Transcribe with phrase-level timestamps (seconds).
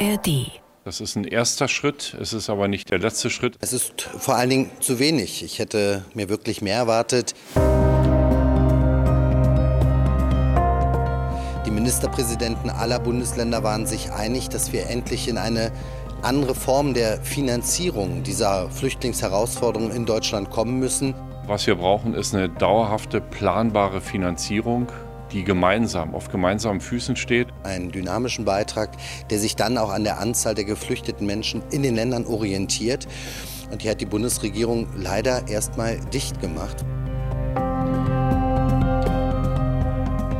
[0.00, 0.50] ARD.
[0.84, 3.56] Das ist ein erster Schritt, es ist aber nicht der letzte Schritt.
[3.60, 5.44] Es ist vor allen Dingen zu wenig.
[5.44, 7.34] Ich hätte mir wirklich mehr erwartet.
[11.66, 15.70] Die Ministerpräsidenten aller Bundesländer waren sich einig, dass wir endlich in eine
[16.22, 21.14] andere Form der Finanzierung dieser Flüchtlingsherausforderung in Deutschland kommen müssen.
[21.46, 24.86] Was wir brauchen, ist eine dauerhafte, planbare Finanzierung
[25.32, 27.48] die gemeinsam auf gemeinsamen Füßen steht.
[27.62, 28.90] Einen dynamischen Beitrag,
[29.30, 33.06] der sich dann auch an der Anzahl der geflüchteten Menschen in den Ländern orientiert.
[33.70, 36.84] Und die hat die Bundesregierung leider erstmal dicht gemacht.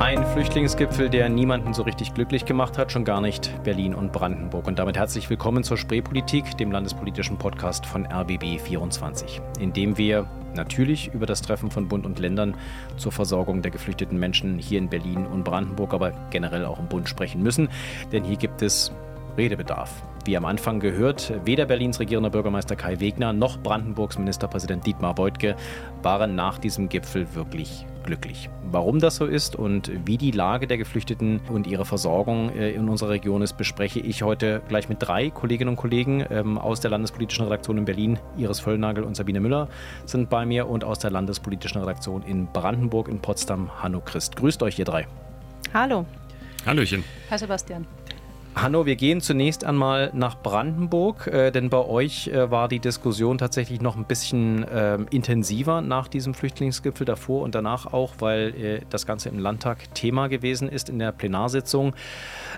[0.00, 4.66] Ein Flüchtlingsgipfel, der niemanden so richtig glücklich gemacht hat, schon gar nicht Berlin und Brandenburg.
[4.66, 10.26] Und damit herzlich willkommen zur Spreepolitik, dem landespolitischen Podcast von RBB 24, in dem wir
[10.54, 12.56] natürlich über das Treffen von Bund und Ländern
[12.96, 17.06] zur Versorgung der geflüchteten Menschen hier in Berlin und Brandenburg, aber generell auch im Bund
[17.06, 17.68] sprechen müssen.
[18.10, 18.90] Denn hier gibt es
[19.36, 20.02] Redebedarf.
[20.30, 25.56] Wie am Anfang gehört, weder Berlins regierender Bürgermeister Kai Wegner noch Brandenburgs Ministerpräsident Dietmar Beutke
[26.04, 28.48] waren nach diesem Gipfel wirklich glücklich.
[28.70, 32.88] Warum das so ist und wie die Lage der Geflüchteten und ihre Versorgung äh, in
[32.88, 36.92] unserer Region ist, bespreche ich heute gleich mit drei Kolleginnen und Kollegen ähm, aus der
[36.92, 38.20] landespolitischen Redaktion in Berlin.
[38.38, 39.66] Iris Völlnagel und Sabine Müller
[40.06, 44.36] sind bei mir und aus der landespolitischen Redaktion in Brandenburg in Potsdam Hanno Christ.
[44.36, 45.08] Grüßt euch, ihr drei.
[45.74, 46.06] Hallo.
[46.64, 47.02] Hallöchen.
[47.32, 47.84] Hi Sebastian.
[48.54, 53.38] Hanno, wir gehen zunächst einmal nach Brandenburg, äh, denn bei euch äh, war die Diskussion
[53.38, 58.80] tatsächlich noch ein bisschen äh, intensiver nach diesem Flüchtlingsgipfel davor und danach auch, weil äh,
[58.90, 61.94] das Ganze im Landtag Thema gewesen ist in der Plenarsitzung.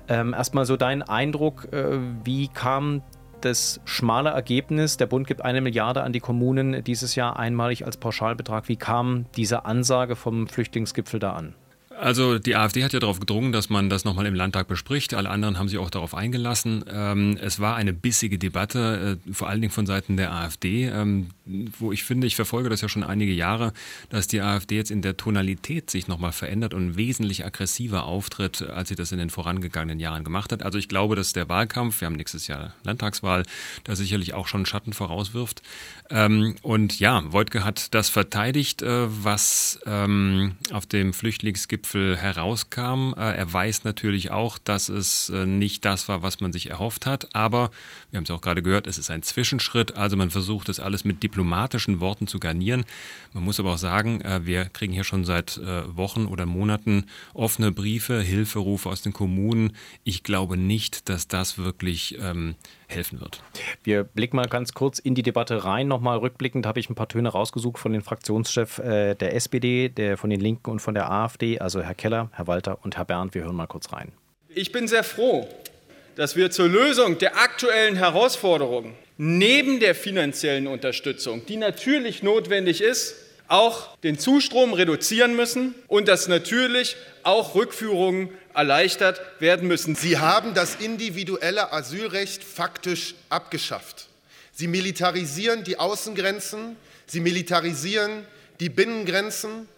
[0.09, 3.03] Ähm, erstmal so dein Eindruck, äh, wie kam
[3.43, 7.97] das schmale Ergebnis, der Bund gibt eine Milliarde an die Kommunen dieses Jahr einmalig als
[7.97, 8.69] Pauschalbetrag.
[8.69, 11.55] Wie kam diese Ansage vom Flüchtlingsgipfel da an?
[12.03, 15.15] Also die AfD hat ja darauf gedrungen, dass man das nochmal im Landtag bespricht.
[15.15, 16.85] Alle anderen haben sich auch darauf eingelassen.
[16.93, 21.29] Ähm, es war eine bissige Debatte, äh, vor allen Dingen von Seiten der AfD, ähm,
[21.79, 23.73] wo ich finde, ich verfolge das ja schon einige Jahre,
[24.11, 28.89] dass die AfD jetzt in der Tonalität sich nochmal verändert und wesentlich aggressiver auftritt, als
[28.89, 30.65] sie das in den vorangegangenen Jahren gemacht hat.
[30.65, 33.45] Also ich glaube, dass der Wahlkampf, wir haben nächstes Jahr Landtagswahl,
[33.85, 35.63] da sicherlich auch schon Schatten vorauswirft.
[36.11, 43.13] Ähm, und ja, Wojtke hat das verteidigt, äh, was auf dem Flüchtlingsgipfel Gipfel herauskam.
[43.17, 47.05] Äh, er weiß natürlich auch, dass es äh, nicht das war, was man sich erhofft
[47.05, 47.35] hat.
[47.35, 47.71] Aber
[48.11, 49.97] wir haben es auch gerade gehört, es ist ein Zwischenschritt.
[49.97, 52.85] Also man versucht das alles mit diplomatischen Worten zu garnieren.
[53.35, 57.73] Man muss aber auch sagen, äh, wir kriegen hier schon seit Wochen oder Monaten offene
[57.73, 59.77] Briefe, Hilferufe aus den Kommunen.
[60.05, 62.55] Ich glaube nicht, dass das wirklich ähm,
[62.95, 63.43] helfen wird.
[63.83, 65.89] Wir blicken mal ganz kurz in die Debatte rein.
[65.89, 70.17] Nochmal rückblickend habe ich ein paar Töne rausgesucht von den Fraktionschefs äh, der SPD, der,
[70.17, 73.35] von den Linken und von der AfD, also Herr Keller, Herr Walter und Herr Bernd.
[73.35, 74.13] Wir hören mal kurz rein.
[74.55, 75.49] Ich bin sehr froh,
[76.17, 83.17] dass wir zur Lösung der aktuellen Herausforderungen neben der finanziellen Unterstützung, die natürlich notwendig ist,
[83.49, 89.95] auch den Zustrom reduzieren müssen und dass natürlich auch Rückführungen erleichtert werden müssen.
[89.95, 94.09] Sie haben das individuelle Asylrecht faktisch abgeschafft.
[94.53, 96.77] Sie militarisieren die Außengrenzen,
[97.07, 98.27] sie militarisieren
[98.61, 99.69] die Binnengrenzen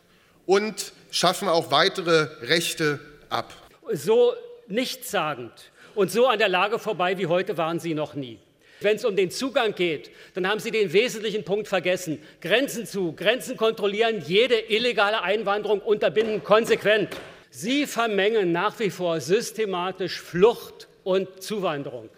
[0.47, 3.53] und schaffen auch weitere Rechte ab.
[3.93, 4.35] So
[4.67, 5.53] nichtssagend
[5.95, 8.39] und so an der Lage vorbei wie heute waren Sie noch nie.
[8.81, 12.21] Wenn es um den Zugang geht, dann haben Sie den wesentlichen Punkt vergessen.
[12.41, 17.09] Grenzen zu, Grenzen kontrollieren, jede illegale Einwanderung unterbinden konsequent.
[17.57, 22.11] Sie vermengen nach wie vor systematisch Flucht und Zuwanderung.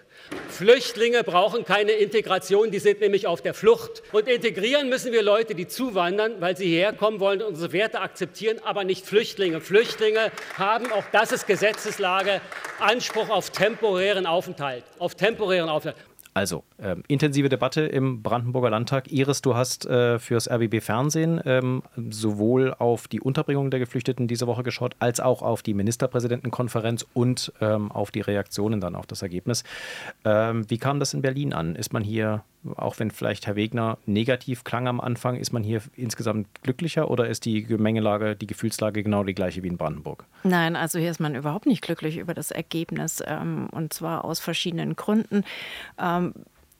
[0.48, 4.02] Flüchtlinge brauchen keine Integration, die sind nämlich auf der Flucht.
[4.12, 8.60] Und integrieren müssen wir Leute, die zuwandern, weil sie herkommen wollen und unsere Werte akzeptieren,
[8.64, 9.60] aber nicht Flüchtlinge.
[9.60, 12.40] Flüchtlinge haben, auch das ist Gesetzeslage,
[12.78, 14.84] Anspruch auf temporären Aufenthalt.
[14.98, 16.02] Auf temporären Aufenthalt.
[16.36, 19.10] Also, ähm, intensive Debatte im Brandenburger Landtag.
[19.10, 24.46] Iris, du hast äh, fürs RBB Fernsehen ähm, sowohl auf die Unterbringung der Geflüchteten diese
[24.46, 29.22] Woche geschaut, als auch auf die Ministerpräsidentenkonferenz und ähm, auf die Reaktionen dann auf das
[29.22, 29.64] Ergebnis.
[30.26, 31.74] Ähm, wie kam das in Berlin an?
[31.74, 32.44] Ist man hier
[32.76, 37.28] auch wenn vielleicht Herr Wegner negativ klang am Anfang, ist man hier insgesamt glücklicher oder
[37.28, 40.24] ist die Gemengelage, die Gefühlslage genau die gleiche wie in Brandenburg?
[40.42, 44.40] Nein, also hier ist man überhaupt nicht glücklich über das Ergebnis ähm, und zwar aus
[44.40, 45.44] verschiedenen Gründen.
[45.98, 46.32] Ähm,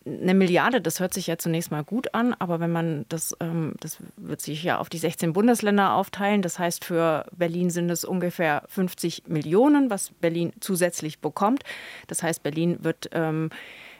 [0.07, 3.75] eine Milliarde, das hört sich ja zunächst mal gut an, aber wenn man das, ähm,
[3.81, 6.43] das wird sich ja auf die 16 Bundesländer aufteilen.
[6.43, 11.65] Das heißt, für Berlin sind es ungefähr 50 Millionen, was Berlin zusätzlich bekommt.
[12.07, 13.11] Das heißt, Berlin wird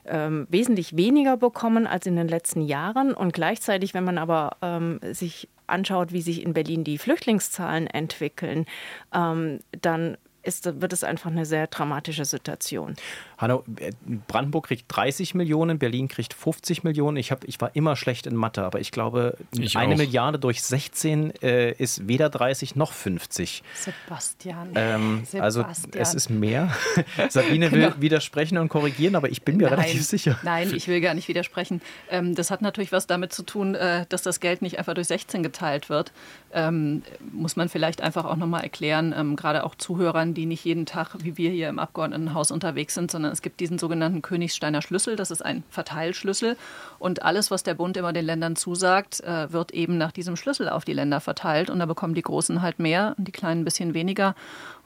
[0.09, 3.13] ähm, wesentlich weniger bekommen als in den letzten Jahren.
[3.13, 8.67] Und gleichzeitig, wenn man aber ähm, sich anschaut, wie sich in Berlin die Flüchtlingszahlen entwickeln,
[9.13, 12.95] ähm, dann ist, wird es einfach eine sehr dramatische Situation.
[13.39, 13.93] Hanno, äh,
[14.27, 17.17] Brandenburg kriegt 30 Millionen, Berlin kriegt 50 Millionen.
[17.17, 19.99] Ich, hab, ich war immer schlecht in Mathe, aber ich glaube, ich eine auch.
[19.99, 23.63] Milliarde durch 16 äh, ist weder 30 noch 50.
[23.75, 24.71] Sebastian.
[24.75, 25.43] Ähm, Sebastian.
[25.43, 26.73] Also es ist mehr.
[27.29, 28.01] Sabine will genau.
[28.01, 29.81] widersprechen und korrigieren, aber ich bin mir Nein.
[29.81, 30.39] relativ sicher.
[30.43, 31.81] Nein, ich will gar nicht widersprechen.
[32.11, 35.09] Ähm, das hat natürlich was damit zu tun, äh, dass das Geld nicht einfach durch
[35.09, 36.13] 16 geteilt wird.
[36.57, 40.87] Ähm, muss man vielleicht einfach auch nochmal erklären, ähm, gerade auch Zuhörern, die nicht jeden
[40.87, 45.17] Tag wie wir hier im Abgeordnetenhaus unterwegs sind, sondern es gibt diesen sogenannten Königsteiner Schlüssel.
[45.17, 46.57] Das ist ein Verteilschlüssel.
[46.99, 50.71] Und alles, was der Bund immer den Ländern zusagt, äh, wird eben nach diesem Schlüssel
[50.71, 51.69] auf die Länder verteilt.
[51.69, 54.35] Und da bekommen die Großen halt mehr und die Kleinen ein bisschen weniger.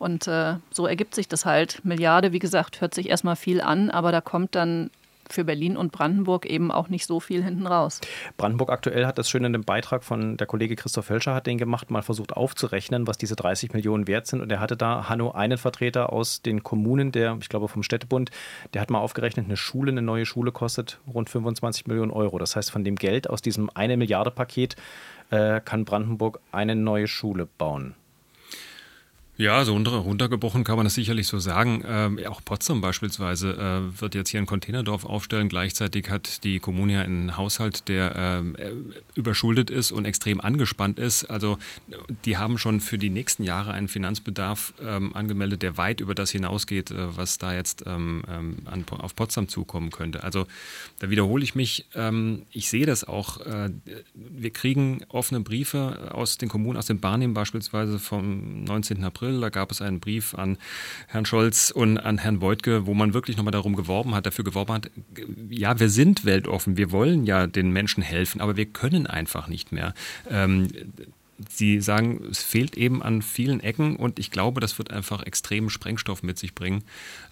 [0.00, 1.84] Und äh, so ergibt sich das halt.
[1.84, 4.90] Milliarde, wie gesagt, hört sich erstmal viel an, aber da kommt dann
[5.32, 8.00] für Berlin und Brandenburg eben auch nicht so viel hinten raus.
[8.36, 11.58] Brandenburg aktuell hat das schön in dem Beitrag von der Kollege Christoph Hölscher hat den
[11.58, 14.40] gemacht, mal versucht aufzurechnen, was diese 30 Millionen wert sind.
[14.40, 18.30] Und er hatte da, Hanno, einen Vertreter aus den Kommunen, der, ich glaube vom Städtebund,
[18.74, 22.38] der hat mal aufgerechnet, eine Schule, eine neue Schule kostet rund 25 Millionen Euro.
[22.38, 24.76] Das heißt, von dem Geld aus diesem eine Milliarde Paket
[25.30, 27.94] äh, kann Brandenburg eine neue Schule bauen.
[29.40, 31.82] Ja, so runtergebrochen kann man das sicherlich so sagen.
[31.88, 35.48] Ähm, auch Potsdam beispielsweise äh, wird jetzt hier ein Containerdorf aufstellen.
[35.48, 38.72] Gleichzeitig hat die Kommune ja einen Haushalt, der ähm, äh,
[39.14, 41.24] überschuldet ist und extrem angespannt ist.
[41.24, 41.56] Also
[42.26, 46.30] die haben schon für die nächsten Jahre einen Finanzbedarf ähm, angemeldet, der weit über das
[46.32, 50.22] hinausgeht, äh, was da jetzt ähm, ähm, an, auf Potsdam zukommen könnte.
[50.22, 50.46] Also
[50.98, 51.86] da wiederhole ich mich.
[51.94, 53.40] Ähm, ich sehe das auch.
[53.40, 53.70] Äh,
[54.12, 59.02] wir kriegen offene Briefe aus den Kommunen, aus dem Barnim beispielsweise vom 19.
[59.02, 59.40] April April.
[59.40, 60.58] Da gab es einen Brief an
[61.08, 64.74] Herrn Scholz und an Herrn Beutke, wo man wirklich nochmal darum geworben hat, dafür geworben
[64.74, 64.90] hat,
[65.48, 69.72] ja, wir sind weltoffen, wir wollen ja den Menschen helfen, aber wir können einfach nicht
[69.72, 69.94] mehr.
[70.28, 70.68] Ähm,
[71.48, 75.70] Sie sagen, es fehlt eben an vielen Ecken und ich glaube, das wird einfach extremen
[75.70, 76.82] Sprengstoff mit sich bringen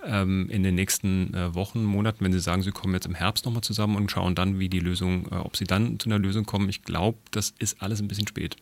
[0.02, 3.44] ähm, in den nächsten äh, Wochen, Monaten, wenn Sie sagen, Sie kommen jetzt im Herbst
[3.44, 6.46] nochmal zusammen und schauen dann, wie die Lösung, äh, ob Sie dann zu einer Lösung
[6.46, 6.70] kommen.
[6.70, 8.56] Ich glaube, das ist alles ein bisschen spät.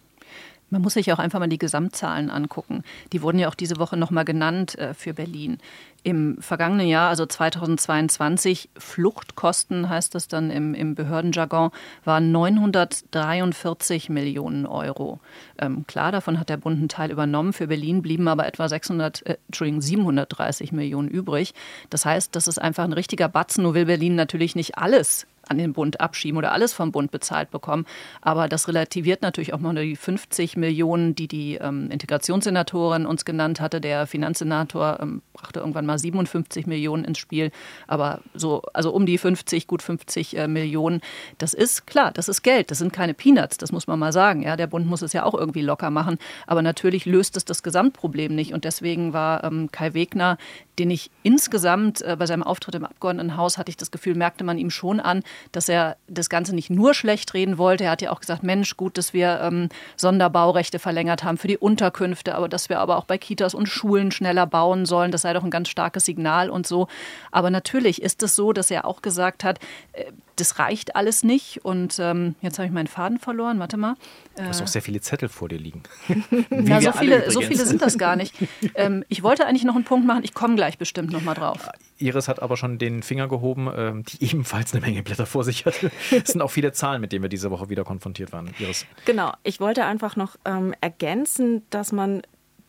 [0.70, 2.82] Man muss sich auch einfach mal die Gesamtzahlen angucken.
[3.12, 5.58] Die wurden ja auch diese Woche nochmal genannt äh, für Berlin.
[6.02, 11.70] Im vergangenen Jahr, also 2022, Fluchtkosten heißt das dann im, im Behördenjargon,
[12.04, 15.20] waren 943 Millionen Euro.
[15.58, 17.52] Ähm, klar, davon hat der Bund einen Teil übernommen.
[17.52, 21.54] Für Berlin blieben aber etwa 600, äh, Entschuldigung, 730 Millionen übrig.
[21.90, 23.62] Das heißt, das ist einfach ein richtiger Batzen.
[23.62, 27.50] Nur will Berlin natürlich nicht alles an den Bund abschieben oder alles vom Bund bezahlt
[27.50, 27.87] bekommen.
[28.20, 33.60] Aber das relativiert natürlich auch mal die 50 Millionen, die die ähm, Integrationssenatorin uns genannt
[33.60, 33.81] hatte.
[33.81, 37.50] Der Finanzsenator ähm, brachte irgendwann mal 57 Millionen ins Spiel.
[37.87, 41.00] Aber so, also um die 50, gut 50 äh, Millionen.
[41.38, 42.70] Das ist klar, das ist Geld.
[42.70, 44.42] Das sind keine Peanuts, das muss man mal sagen.
[44.42, 46.19] Ja, der Bund muss es ja auch irgendwie locker machen.
[46.46, 48.52] Aber natürlich löst es das Gesamtproblem nicht.
[48.52, 50.38] Und deswegen war ähm, Kai Wegner,
[50.78, 54.58] den ich insgesamt äh, bei seinem Auftritt im Abgeordnetenhaus hatte ich das Gefühl, merkte man
[54.58, 55.22] ihm schon an,
[55.52, 57.84] dass er das Ganze nicht nur schlecht reden wollte.
[57.84, 61.58] Er hat ja auch gesagt, Mensch, gut, dass wir ähm, Sonderbaurechte verlängert haben für die
[61.58, 65.12] Unterkünfte, aber dass wir aber auch bei Kitas und Schulen schneller bauen sollen.
[65.12, 66.88] Das sei doch ein ganz starkes Signal und so.
[67.30, 69.58] Aber natürlich ist es so, dass er auch gesagt hat,
[69.92, 70.04] äh,
[70.36, 71.64] das reicht alles nicht.
[71.64, 73.58] Und ähm, jetzt habe ich meinen Faden verloren.
[73.58, 73.94] Warte mal.
[74.36, 75.82] Du hast auch sehr viele Zettel vor dir liegen.
[76.50, 78.34] Na, so viele, so viele sind das gar nicht.
[78.74, 80.22] Ähm, ich wollte eigentlich noch einen Punkt machen.
[80.24, 81.68] Ich komme gleich bestimmt noch mal drauf.
[81.99, 85.64] Iris hat aber schon den Finger gehoben, ähm, die ebenfalls eine Menge Blätter vor sich
[85.64, 85.90] hatte.
[86.11, 88.50] Es sind auch viele Zahlen, mit denen wir diese Woche wieder konfrontiert waren.
[88.58, 88.87] Iris.
[89.04, 89.32] Genau.
[89.44, 92.22] Ich wollte einfach noch ähm, ergänzen, dass man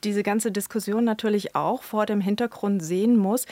[0.04, 3.46] diese ganze Diskussion natürlich auch vor dem Hintergrund sehen muss,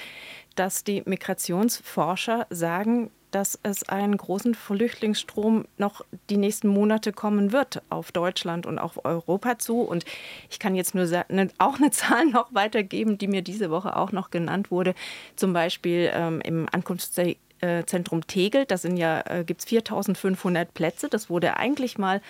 [0.56, 7.82] dass die Migrationsforscher sagen, dass es einen großen Flüchtlingsstrom noch die nächsten Monate kommen wird
[7.90, 9.82] auf Deutschland und auf Europa zu.
[9.82, 10.06] Und
[10.50, 14.14] ich kann jetzt nur ne, auch eine Zahl noch weitergeben, die mir diese Woche auch
[14.14, 14.96] noch genannt wurde.
[15.36, 21.10] Zum Beispiel ähm, im Ankunftszentrum Tegel, da äh, gibt es 4500 Plätze.
[21.10, 22.22] Das wurde eigentlich mal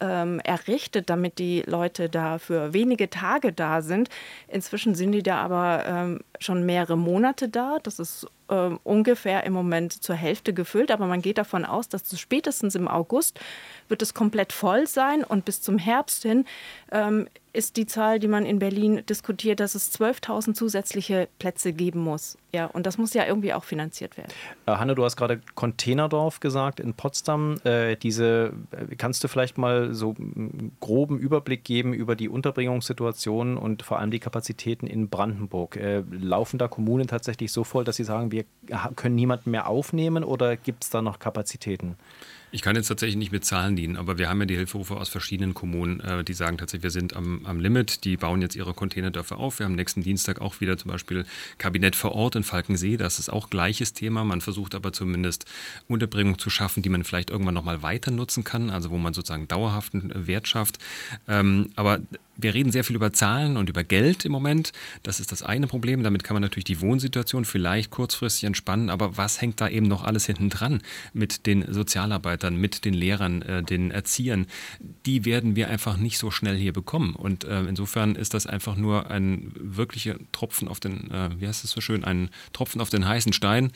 [0.00, 4.08] ähm, errichtet, damit die Leute da für wenige Tage da sind.
[4.48, 7.78] Inzwischen sind die da aber ähm, schon mehrere Monate da.
[7.82, 12.12] Das ist äh, ungefähr im Moment zur Hälfte gefüllt, aber man geht davon aus, dass
[12.12, 13.38] es spätestens im August
[13.88, 16.44] wird es komplett voll sein und bis zum Herbst hin
[16.92, 22.00] ähm, ist die Zahl, die man in Berlin diskutiert, dass es 12.000 zusätzliche Plätze geben
[22.00, 22.38] muss.
[22.52, 24.32] Ja, und das muss ja irgendwie auch finanziert werden.
[24.66, 27.56] Äh, Hanne, du hast gerade Containerdorf gesagt in Potsdam.
[27.64, 33.56] Äh, diese, äh, kannst du vielleicht mal so einen groben Überblick geben über die Unterbringungssituation
[33.56, 35.76] und vor allem die Kapazitäten in Brandenburg?
[35.76, 38.44] Äh, laufen da Kommunen tatsächlich so voll, dass sie sagen, wir
[38.96, 41.96] können niemanden mehr aufnehmen oder gibt es da noch Kapazitäten?
[42.52, 45.08] Ich kann jetzt tatsächlich nicht mit Zahlen dienen, aber wir haben ja die Hilferufe aus
[45.08, 48.74] verschiedenen Kommunen, äh, die sagen tatsächlich, wir sind am, am Limit, die bauen jetzt ihre
[48.74, 49.60] Containerdörfer auf.
[49.60, 51.24] Wir haben nächsten Dienstag auch wieder zum Beispiel
[51.58, 54.24] Kabinett vor Ort in Falkensee, das ist auch gleiches Thema.
[54.24, 55.44] Man versucht aber zumindest
[55.86, 59.46] Unterbringung zu schaffen, die man vielleicht irgendwann nochmal weiter nutzen kann, also wo man sozusagen
[59.46, 60.78] dauerhaften Wert schafft.
[61.28, 62.00] Ähm, aber
[62.42, 64.72] wir reden sehr viel über Zahlen und über Geld im Moment.
[65.02, 66.02] Das ist das eine Problem.
[66.02, 68.90] Damit kann man natürlich die Wohnsituation vielleicht kurzfristig entspannen.
[68.90, 70.82] Aber was hängt da eben noch alles hinten dran
[71.12, 74.46] mit den Sozialarbeitern, mit den Lehrern, äh, den Erziehern?
[75.06, 77.14] Die werden wir einfach nicht so schnell hier bekommen.
[77.14, 81.64] Und äh, insofern ist das einfach nur ein wirklicher Tropfen auf den, äh, wie heißt
[81.64, 83.72] es so schön, ein Tropfen auf den heißen Stein,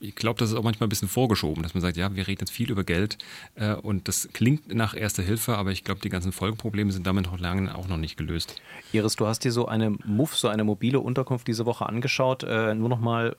[0.00, 2.40] ich glaube, das ist auch manchmal ein bisschen vorgeschoben, dass man sagt, ja, wir reden
[2.40, 3.18] jetzt viel über Geld
[3.54, 7.26] äh, und das klingt nach Erster Hilfe, aber ich glaube, die ganzen Folgeprobleme sind damit
[7.26, 8.60] noch lange auch noch nicht gelöst.
[8.92, 12.42] Iris, du hast dir so eine MUF, so eine mobile Unterkunft diese Woche angeschaut.
[12.42, 13.36] Äh, nur noch mal,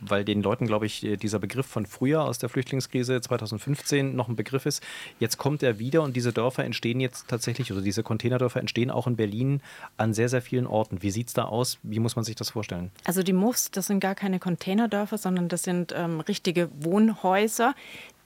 [0.00, 4.36] weil den Leuten, glaube ich, dieser Begriff von früher aus der Flüchtlingskrise 2015 noch ein
[4.36, 4.82] Begriff ist.
[5.20, 9.06] Jetzt kommt er wieder und diese Dörfer entstehen jetzt tatsächlich, oder diese Containerdörfer entstehen auch
[9.06, 9.60] in Berlin
[9.98, 11.02] an sehr, sehr vielen Orten.
[11.02, 11.78] Wie sieht es da aus?
[11.82, 12.90] Wie muss man sich das vorstellen?
[13.04, 17.74] Also die MUFs, das sind gar keine Containerdörfer, sondern das sind ähm, richtige Wohnhäuser,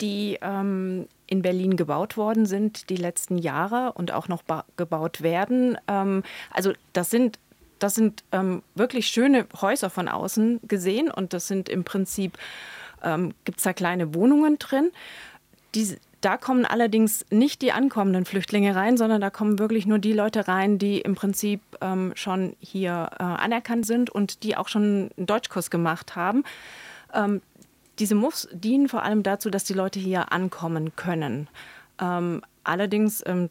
[0.00, 4.42] die ähm, in Berlin gebaut worden sind die letzten Jahre und auch noch
[4.76, 5.78] gebaut werden.
[5.88, 7.38] Ähm, also das sind
[7.82, 12.38] das sind ähm, wirklich schöne Häuser von außen gesehen und das sind im Prinzip,
[13.02, 14.92] ähm, gibt es da kleine Wohnungen drin.
[15.74, 20.12] Die, da kommen allerdings nicht die ankommenden Flüchtlinge rein, sondern da kommen wirklich nur die
[20.12, 25.10] Leute rein, die im Prinzip ähm, schon hier äh, anerkannt sind und die auch schon
[25.16, 26.44] einen Deutschkurs gemacht haben.
[27.12, 27.42] Ähm,
[28.02, 31.46] diese MUFs dienen vor allem dazu, dass die Leute hier ankommen können.
[32.00, 33.48] Ähm, allerdings ähm,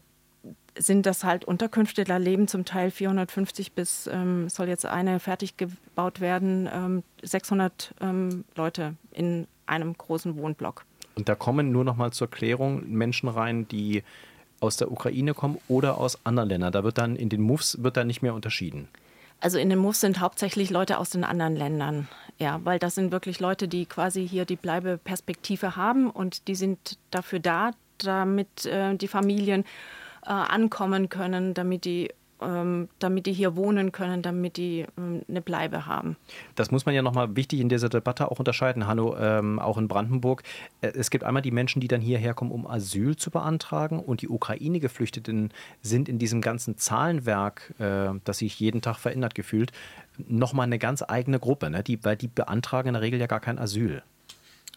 [0.78, 5.56] sind das halt Unterkünfte, da leben zum Teil 450 bis, ähm, soll jetzt eine fertig
[5.56, 10.84] gebaut werden, 600 ähm, ähm, Leute in einem großen Wohnblock.
[11.16, 14.04] Und da kommen nur noch mal zur Klärung Menschen rein, die
[14.60, 16.74] aus der Ukraine kommen oder aus anderen Ländern.
[16.74, 18.90] Da wird dann in den MUFs wird dann nicht mehr unterschieden.
[19.40, 22.10] Also in den MUFs sind hauptsächlich Leute aus den anderen Ländern.
[22.42, 26.98] Ja, weil das sind wirklich Leute, die quasi hier die Bleibeperspektive haben und die sind
[27.12, 27.70] dafür da,
[28.00, 29.64] damit äh, die Familien
[30.26, 32.10] äh, ankommen können, damit die
[32.42, 36.18] damit die hier wohnen können, damit die ähm, eine Bleibe haben.
[36.56, 39.88] Das muss man ja nochmal wichtig in dieser Debatte auch unterscheiden, Hanno, ähm, auch in
[39.88, 40.44] Brandenburg.
[40.82, 44.22] Äh, es gibt einmal die Menschen, die dann hierher kommen, um Asyl zu beantragen und
[44.22, 49.72] die Ukraine-Geflüchteten sind in diesem ganzen Zahlenwerk, äh, das sich jeden Tag verändert gefühlt,
[50.18, 51.84] nochmal eine ganz eigene Gruppe, ne?
[51.84, 54.04] die, weil die beantragen in der Regel ja gar kein Asyl.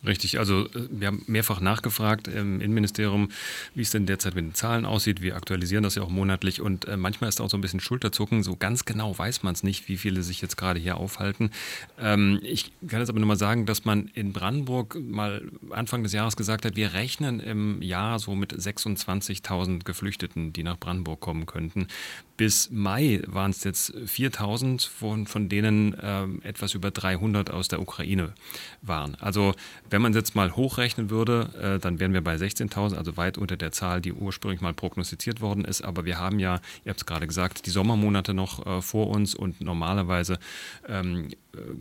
[0.06, 3.30] Richtig, also äh, wir haben mehrfach nachgefragt im Innenministerium,
[3.74, 5.22] wie es denn derzeit mit den Zahlen aussieht.
[5.22, 7.80] Wir aktualisieren das ja auch monatlich und äh, manchmal ist da auch so ein bisschen
[7.80, 8.42] Schulterzucken.
[8.42, 11.50] So ganz genau weiß man es nicht, wie viele sich jetzt gerade hier aufhalten.
[11.98, 16.12] Ähm, ich kann jetzt aber nur mal sagen, dass man in Brandenburg mal Anfang des
[16.12, 21.46] Jahres gesagt hat, wir rechnen im Jahr so mit 26.000 Geflüchteten, die nach Brandenburg kommen
[21.46, 21.88] könnten.
[22.36, 27.80] Bis Mai waren es jetzt 4.000, von, von denen äh, etwas über 300 aus der
[27.80, 28.34] Ukraine
[28.82, 29.14] waren.
[29.16, 29.54] Also
[29.94, 33.38] wenn man es jetzt mal hochrechnen würde, äh, dann wären wir bei 16.000, also weit
[33.38, 35.82] unter der Zahl, die ursprünglich mal prognostiziert worden ist.
[35.82, 39.36] Aber wir haben ja, ihr habt es gerade gesagt, die Sommermonate noch äh, vor uns
[39.36, 40.40] und normalerweise
[40.88, 41.28] ähm,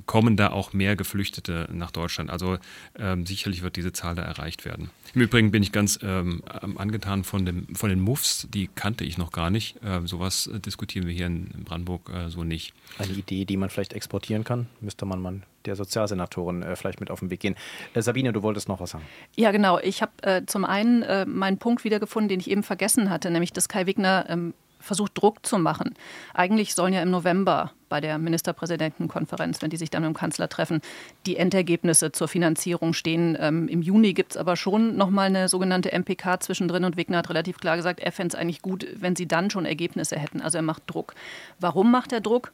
[0.05, 2.29] kommen da auch mehr Geflüchtete nach Deutschland.
[2.29, 2.59] Also
[2.99, 4.91] ähm, sicherlich wird diese Zahl da erreicht werden.
[5.15, 6.43] Im Übrigen bin ich ganz ähm,
[6.77, 9.83] angetan von, dem, von den Muffs, die kannte ich noch gar nicht.
[9.83, 12.75] Äh, sowas diskutieren wir hier in Brandenburg äh, so nicht.
[12.99, 17.11] Eine Idee, die man vielleicht exportieren kann, müsste man mal der Sozialsenatorin äh, vielleicht mit
[17.11, 17.55] auf den Weg gehen.
[17.93, 19.05] Äh, Sabine, du wolltest noch was sagen.
[19.35, 19.79] Ja, genau.
[19.79, 23.53] Ich habe äh, zum einen äh, meinen Punkt wiedergefunden, den ich eben vergessen hatte, nämlich
[23.53, 24.53] dass Kai Wigner ähm,
[24.83, 25.95] versucht, Druck zu machen.
[26.33, 30.49] Eigentlich sollen ja im November bei der Ministerpräsidentenkonferenz, wenn die sich dann mit dem Kanzler
[30.49, 30.81] treffen,
[31.25, 33.37] die Endergebnisse zur Finanzierung stehen.
[33.39, 37.29] Ähm, Im Juni gibt es aber schon nochmal eine sogenannte MPK zwischendrin und Wigner hat
[37.29, 40.41] relativ klar gesagt, er fände es eigentlich gut, wenn sie dann schon Ergebnisse hätten.
[40.41, 41.15] Also er macht Druck.
[41.59, 42.51] Warum macht er Druck?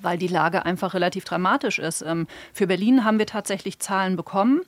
[0.00, 2.02] Weil die Lage einfach relativ dramatisch ist.
[2.02, 4.62] Ähm, für Berlin haben wir tatsächlich Zahlen bekommen.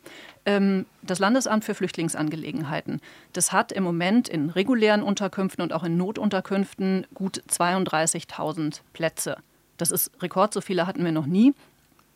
[0.46, 3.00] Ähm, das Landesamt für Flüchtlingsangelegenheiten,
[3.32, 9.36] das hat im Moment in regulären Unterkünften und auch in Notunterkünften gut 32.000 Plätze.
[9.76, 11.54] Das ist Rekord, so viele hatten wir noch nie.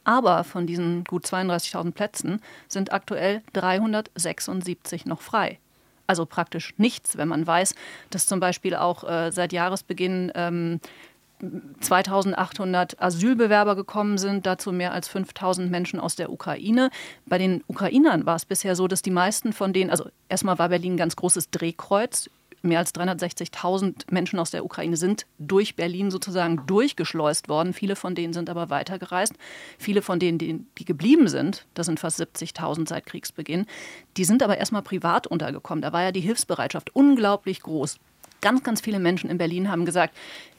[0.05, 5.59] Aber von diesen gut 32.000 Plätzen sind aktuell 376 noch frei.
[6.07, 7.75] Also praktisch nichts, wenn man weiß,
[8.11, 10.81] dass zum Beispiel auch äh, seit Jahresbeginn ähm,
[11.81, 16.91] 2800 Asylbewerber gekommen sind, dazu mehr als 5000 Menschen aus der Ukraine.
[17.27, 20.69] Bei den Ukrainern war es bisher so, dass die meisten von denen, also erstmal war
[20.69, 22.31] Berlin ein ganz großes Drehkreuz.
[22.63, 27.75] mehr als 360.000 Menschen aus der Ukraine sind durch Berlin sozusagen durchgeschleust worden.
[27.75, 29.35] Viele von denen sind aber weitergereist.
[29.79, 33.67] Viele von denen, die, die geblieben sind, das sind fast 70.000 seit Kriegsbeginn,
[34.17, 35.83] die sind aber erstmal privat untergekommen.
[35.83, 37.99] Da war ja die Hilfsbereitschaft unglaublich groß.
[38.41, 40.15] Ganz, ganz viele Menschen in Berlin haben gesagt,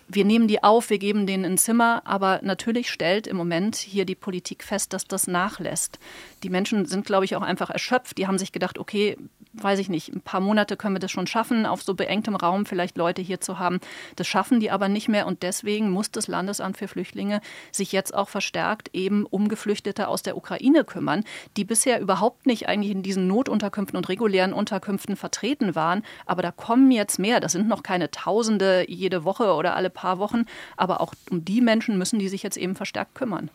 [0.07, 4.05] wir nehmen die auf, wir geben denen ein Zimmer, aber natürlich stellt im Moment hier
[4.05, 5.99] die Politik fest, dass das nachlässt.
[6.43, 8.17] Die Menschen sind, glaube ich, auch einfach erschöpft.
[8.17, 9.17] Die haben sich gedacht, okay,
[9.61, 12.65] weiß ich nicht, ein paar Monate können wir das schon schaffen, auf so beengtem Raum
[12.65, 13.79] vielleicht Leute hier zu haben.
[14.15, 18.13] Das schaffen die aber nicht mehr und deswegen muss das Landesamt für Flüchtlinge sich jetzt
[18.13, 21.23] auch verstärkt eben um Geflüchtete aus der Ukraine kümmern,
[21.57, 26.03] die bisher überhaupt nicht eigentlich in diesen Notunterkünften und regulären Unterkünften vertreten waren.
[26.25, 27.39] Aber da kommen jetzt mehr.
[27.39, 30.45] Das sind noch keine Tausende jede Woche oder alle paar Wochen,
[30.77, 33.49] aber auch um die Menschen müssen die sich jetzt eben verstärkt kümmern.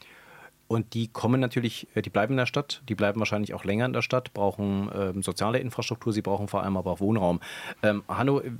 [0.70, 3.86] Und die kommen natürlich, äh, die bleiben in der Stadt, die bleiben wahrscheinlich auch länger
[3.86, 7.40] in der Stadt, brauchen ähm, soziale Infrastruktur, sie brauchen vor allem aber auch Wohnraum.
[7.82, 8.52] Ähm, Hanno, äh,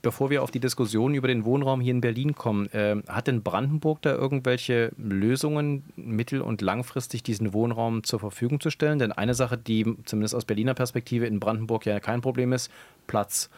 [0.00, 3.42] bevor wir auf die Diskussion über den Wohnraum hier in Berlin kommen, äh, hat denn
[3.42, 9.00] Brandenburg da irgendwelche Lösungen, mittel- und langfristig diesen Wohnraum zur Verfügung zu stellen?
[9.00, 12.70] Denn eine Sache, die zumindest aus Berliner Perspektive in Brandenburg ja kein Problem ist,
[13.08, 13.50] Platz.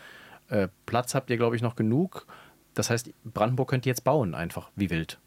[0.49, 2.27] Äh, Platz habt ihr, glaube ich, noch genug.
[2.73, 5.19] Das heißt, Brandenburg könnt ihr jetzt bauen, einfach wie wild.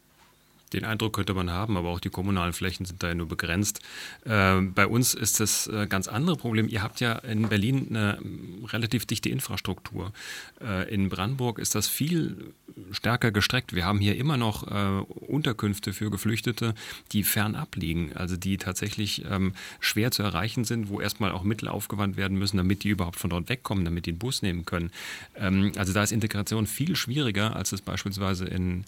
[0.76, 3.80] Den Eindruck könnte man haben, aber auch die kommunalen Flächen sind da ja nur begrenzt.
[4.24, 6.68] Äh, bei uns ist das äh, ganz andere Problem.
[6.68, 8.18] Ihr habt ja in Berlin eine
[8.66, 10.12] relativ dichte Infrastruktur.
[10.60, 12.52] Äh, in Brandenburg ist das viel
[12.90, 13.74] stärker gestreckt.
[13.74, 16.74] Wir haben hier immer noch äh, Unterkünfte für Geflüchtete,
[17.12, 21.68] die fernab liegen, also die tatsächlich ähm, schwer zu erreichen sind, wo erstmal auch Mittel
[21.68, 24.90] aufgewandt werden müssen, damit die überhaupt von dort wegkommen, damit die einen Bus nehmen können.
[25.36, 28.84] Ähm, also da ist Integration viel schwieriger, als es beispielsweise in,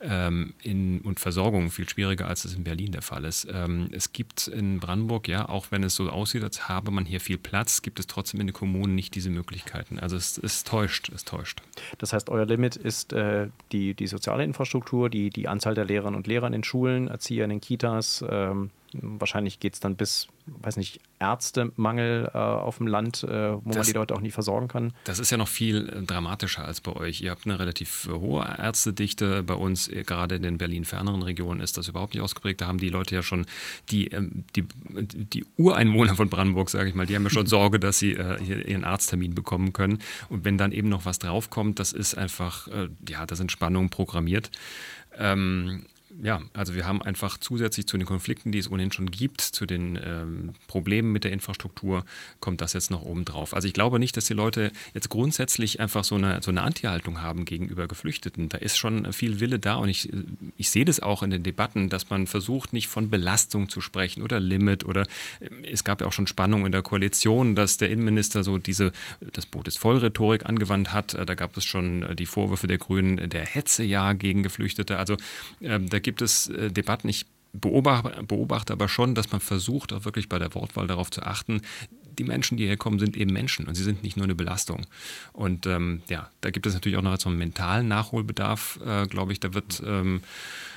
[0.00, 3.48] ähm, in und Versorgung viel schwieriger, als es in Berlin der Fall ist.
[3.52, 7.20] Ähm, es gibt in Brandenburg, ja, auch wenn es so aussieht, als habe man hier
[7.20, 9.98] viel Platz, gibt es trotzdem in den Kommunen nicht diese Möglichkeiten.
[9.98, 11.62] Also es, es täuscht, es täuscht.
[11.98, 16.14] Das heißt, euer Limit ist äh, die, die soziale Infrastruktur, die, die Anzahl der Lehrerinnen
[16.14, 20.28] und Lehrer in den Schulen, Erzieher in den Kitas, ähm, Wahrscheinlich geht es dann bis,
[20.46, 24.34] weiß nicht, Ärztemangel äh, auf dem Land, äh, wo das, man die Leute auch nicht
[24.34, 24.92] versorgen kann.
[25.04, 27.20] Das ist ja noch viel äh, dramatischer als bei euch.
[27.20, 29.42] Ihr habt eine relativ äh, hohe Ärztedichte.
[29.42, 32.60] Bei uns, äh, gerade in den Berlin-ferneren Regionen, ist das überhaupt nicht ausgeprägt.
[32.60, 33.46] Da haben die Leute ja schon,
[33.90, 37.80] die, ähm, die, die Ureinwohner von Brandenburg, sage ich mal, die haben ja schon Sorge,
[37.80, 39.98] dass sie äh, ihren Arzttermin bekommen können.
[40.28, 42.68] Und wenn dann eben noch was draufkommt, das ist einfach,
[43.08, 44.50] ja, da sind Spannungen programmiert.
[45.18, 45.86] Ähm,
[46.22, 49.66] ja, also wir haben einfach zusätzlich zu den Konflikten, die es ohnehin schon gibt, zu
[49.66, 52.04] den ähm, Problemen mit der Infrastruktur,
[52.40, 53.54] kommt das jetzt noch oben drauf.
[53.54, 57.20] Also ich glaube nicht, dass die Leute jetzt grundsätzlich einfach so eine, so eine Anti-Haltung
[57.22, 58.48] haben gegenüber Geflüchteten.
[58.48, 60.10] Da ist schon viel Wille da und ich,
[60.56, 64.22] ich sehe das auch in den Debatten, dass man versucht, nicht von Belastung zu sprechen
[64.22, 65.02] oder Limit oder
[65.40, 68.92] äh, es gab ja auch schon Spannung in der Koalition, dass der Innenminister so diese,
[69.20, 71.14] das Boot ist voll Rhetorik angewandt hat.
[71.14, 74.98] Da gab es schon äh, die Vorwürfe der Grünen der Hetze ja gegen Geflüchtete.
[74.98, 75.16] Also
[75.60, 77.08] ähm, da gibt es äh, Debatten.
[77.08, 81.22] Ich beobachte, beobachte aber schon, dass man versucht, auch wirklich bei der Wortwahl darauf zu
[81.22, 81.62] achten,
[82.16, 84.86] die Menschen, die hierher kommen, sind eben Menschen und sie sind nicht nur eine Belastung.
[85.32, 89.32] Und ähm, ja, da gibt es natürlich auch noch so einen mentalen Nachholbedarf, äh, glaube
[89.32, 89.40] ich.
[89.40, 90.22] Da wird, ähm,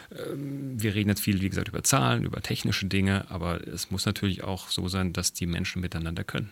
[0.09, 4.05] äh, wir reden jetzt viel, wie gesagt, über Zahlen, über technische Dinge, aber es muss
[4.05, 6.49] natürlich auch so sein, dass die Menschen miteinander können.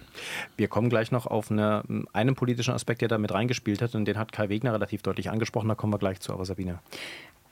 [0.55, 4.05] Wir kommen gleich noch auf eine, einen politischen Aspekt, der da mit reingespielt hat und
[4.05, 6.79] den hat Kai Wegner relativ deutlich angesprochen, da kommen wir gleich zu, aber Sabine.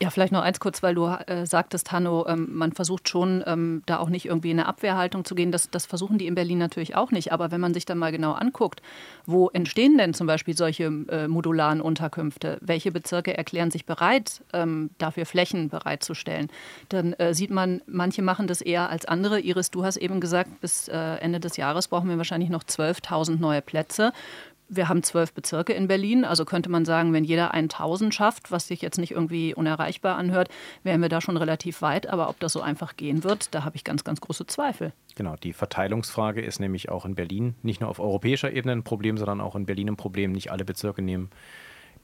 [0.01, 3.81] Ja, vielleicht noch eins kurz, weil du äh, sagtest, Hanno, ähm, man versucht schon, ähm,
[3.85, 5.53] da auch nicht irgendwie in eine Abwehrhaltung zu gehen.
[5.53, 7.31] Das, das versuchen die in Berlin natürlich auch nicht.
[7.31, 8.81] Aber wenn man sich dann mal genau anguckt,
[9.25, 12.57] wo entstehen denn zum Beispiel solche äh, modularen Unterkünfte?
[12.59, 16.49] Welche Bezirke erklären sich bereit, ähm, dafür Flächen bereitzustellen?
[16.89, 19.39] Dann äh, sieht man, manche machen das eher als andere.
[19.39, 23.39] Iris, du hast eben gesagt, bis äh, Ende des Jahres brauchen wir wahrscheinlich noch 12.000
[23.39, 24.11] neue Plätze.
[24.67, 28.67] Wir haben zwölf Bezirke in Berlin, also könnte man sagen, wenn jeder 1000 schafft, was
[28.67, 30.49] sich jetzt nicht irgendwie unerreichbar anhört,
[30.83, 32.07] wären wir da schon relativ weit.
[32.07, 34.93] Aber ob das so einfach gehen wird, da habe ich ganz, ganz große Zweifel.
[35.15, 39.17] Genau, die Verteilungsfrage ist nämlich auch in Berlin nicht nur auf europäischer Ebene ein Problem,
[39.17, 40.31] sondern auch in Berlin ein Problem.
[40.31, 41.29] Nicht alle Bezirke nehmen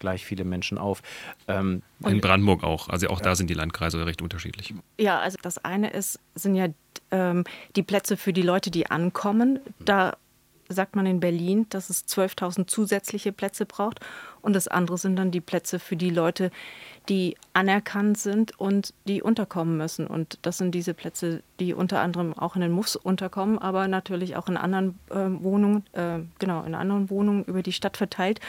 [0.01, 1.01] gleich viele Menschen auf.
[1.47, 2.89] Ähm, in Brandenburg auch.
[2.89, 3.25] Also auch ja.
[3.25, 4.73] da sind die Landkreise recht unterschiedlich.
[4.97, 6.67] Ja, also das eine ist, sind ja
[7.11, 7.45] ähm,
[7.77, 9.59] die Plätze für die Leute, die ankommen.
[9.79, 10.17] Da
[10.73, 13.99] sagt man in Berlin, dass es 12.000 zusätzliche Plätze braucht.
[14.41, 16.51] Und das andere sind dann die Plätze für die Leute,
[17.09, 20.07] die anerkannt sind und die unterkommen müssen.
[20.07, 24.35] Und das sind diese Plätze, die unter anderem auch in den MUFs unterkommen, aber natürlich
[24.35, 28.39] auch in anderen äh, Wohnungen, äh, genau, in anderen Wohnungen über die Stadt verteilt.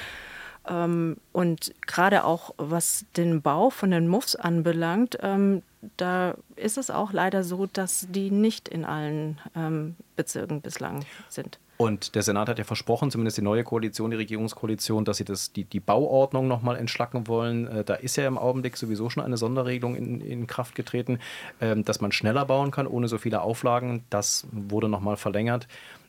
[0.69, 5.63] Ähm, und gerade auch was den Bau von den MUFs anbelangt, ähm,
[5.97, 11.59] da ist es auch leider so, dass die nicht in allen ähm, Bezirken bislang sind.
[11.83, 15.53] Und der Senat hat ja versprochen, zumindest die neue Koalition, die Regierungskoalition, dass sie das,
[15.53, 17.67] die, die Bauordnung nochmal entschlacken wollen.
[17.67, 21.19] Äh, da ist ja im Augenblick sowieso schon eine Sonderregelung in, in Kraft getreten,
[21.61, 24.05] ähm, dass man schneller bauen kann, ohne so viele Auflagen.
[24.11, 25.67] Das wurde nochmal verlängert.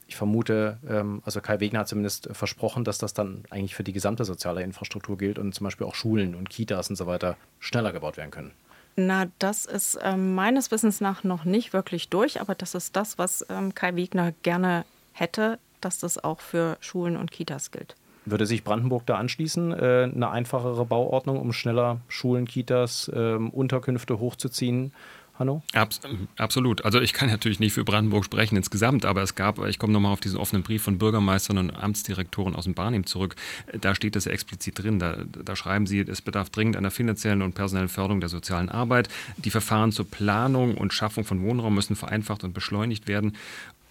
[0.08, 3.94] Ich vermute, ähm, also Kai Wegner hat zumindest versprochen, dass das dann eigentlich für die
[3.94, 7.94] gesamte soziale Infrastruktur gilt und zum Beispiel auch Schulen und Kitas und so weiter schneller
[7.94, 8.52] gebaut werden können.
[8.96, 13.18] Na, das ist äh, meines Wissens nach noch nicht wirklich durch, aber das ist das,
[13.18, 17.96] was ähm, Kai Wegner gerne hätte, dass das auch für Schulen und Kitas gilt.
[18.26, 24.20] Würde sich Brandenburg da anschließen, äh, eine einfachere Bauordnung, um schneller Schulen, Kitas, äh, Unterkünfte
[24.20, 24.94] hochzuziehen?
[25.40, 25.64] Hanno?
[25.74, 26.00] Abs
[26.38, 26.86] absolut.
[26.86, 30.14] Also ich kann natürlich nicht für Brandenburg sprechen insgesamt, aber es gab, ich komme nochmal
[30.14, 33.36] auf diesen offenen Brief von Bürgermeistern und Amtsdirektoren aus dem Barnim zurück,
[33.74, 35.00] da steht das explizit drin.
[35.00, 39.10] Da, da schreiben sie, es bedarf dringend einer finanziellen und personellen Förderung der sozialen Arbeit.
[39.38, 43.36] Die Verfahren zur Planung und Schaffung von Wohnraum müssen vereinfacht und beschleunigt werden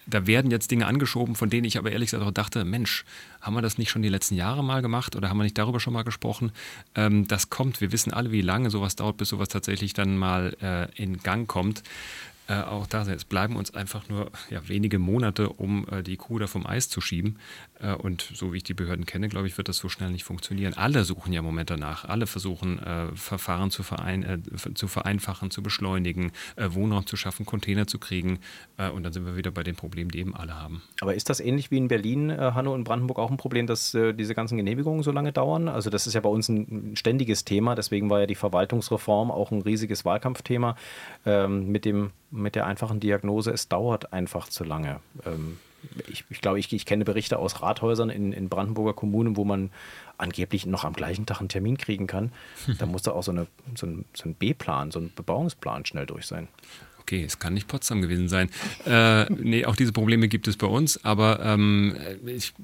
[0.07, 3.05] da werden jetzt Dinge angeschoben, von denen ich aber ehrlich gesagt auch dachte, Mensch,
[3.41, 5.81] haben wir das nicht schon die letzten Jahre mal gemacht oder haben wir nicht darüber
[5.81, 6.53] schon mal gesprochen?
[6.95, 10.57] Ähm, das kommt, wir wissen alle, wie lange sowas dauert, bis sowas tatsächlich dann mal
[10.61, 11.83] äh, in Gang kommt.
[12.49, 16.39] Äh, auch da, es bleiben uns einfach nur ja, wenige Monate, um äh, die Kuh
[16.39, 17.39] da vom Eis zu schieben.
[17.81, 20.25] Äh, und so wie ich die Behörden kenne, glaube ich, wird das so schnell nicht
[20.25, 20.75] funktionieren.
[20.75, 22.05] Alle suchen ja im Moment danach.
[22.05, 27.47] Alle versuchen, äh, Verfahren zu, verein, äh, zu, vereinfachen, zu beschleunigen, äh, Wohnraum zu schaffen,
[27.47, 28.39] Container zu kriegen.
[28.95, 30.83] und dann sind wir wieder bei den Problemen, die eben alle haben.
[31.01, 34.35] Aber ist das ähnlich wie in Berlin, Hanno und Brandenburg auch ein Problem, dass diese
[34.35, 35.69] ganzen Genehmigungen so lange dauern?
[35.69, 37.75] Also das ist ja bei uns ein ständiges Thema.
[37.75, 40.77] Deswegen war ja die Verwaltungsreform auch ein riesiges Wahlkampfthema
[41.27, 45.01] ähm, mit dem mit der einfachen Diagnose, es dauert einfach zu lange.
[45.25, 45.59] Ähm,
[46.09, 49.71] ich, ich glaube, ich, ich, kenne Berichte aus Rathäusern in, in Brandenburger Kommunen, wo man
[50.17, 52.33] angeblich noch am gleichen Tag einen Termin kriegen kann.
[52.79, 56.07] Da muss da auch so, eine, so ein, so ein B-Plan, so ein Bebauungsplan schnell
[56.07, 56.49] durch sein
[57.03, 58.49] okay, es kann nicht Potsdam gewesen sein.
[58.87, 61.95] Äh, nee, auch diese Probleme gibt es bei uns, aber ähm,
[62.27, 62.55] ich,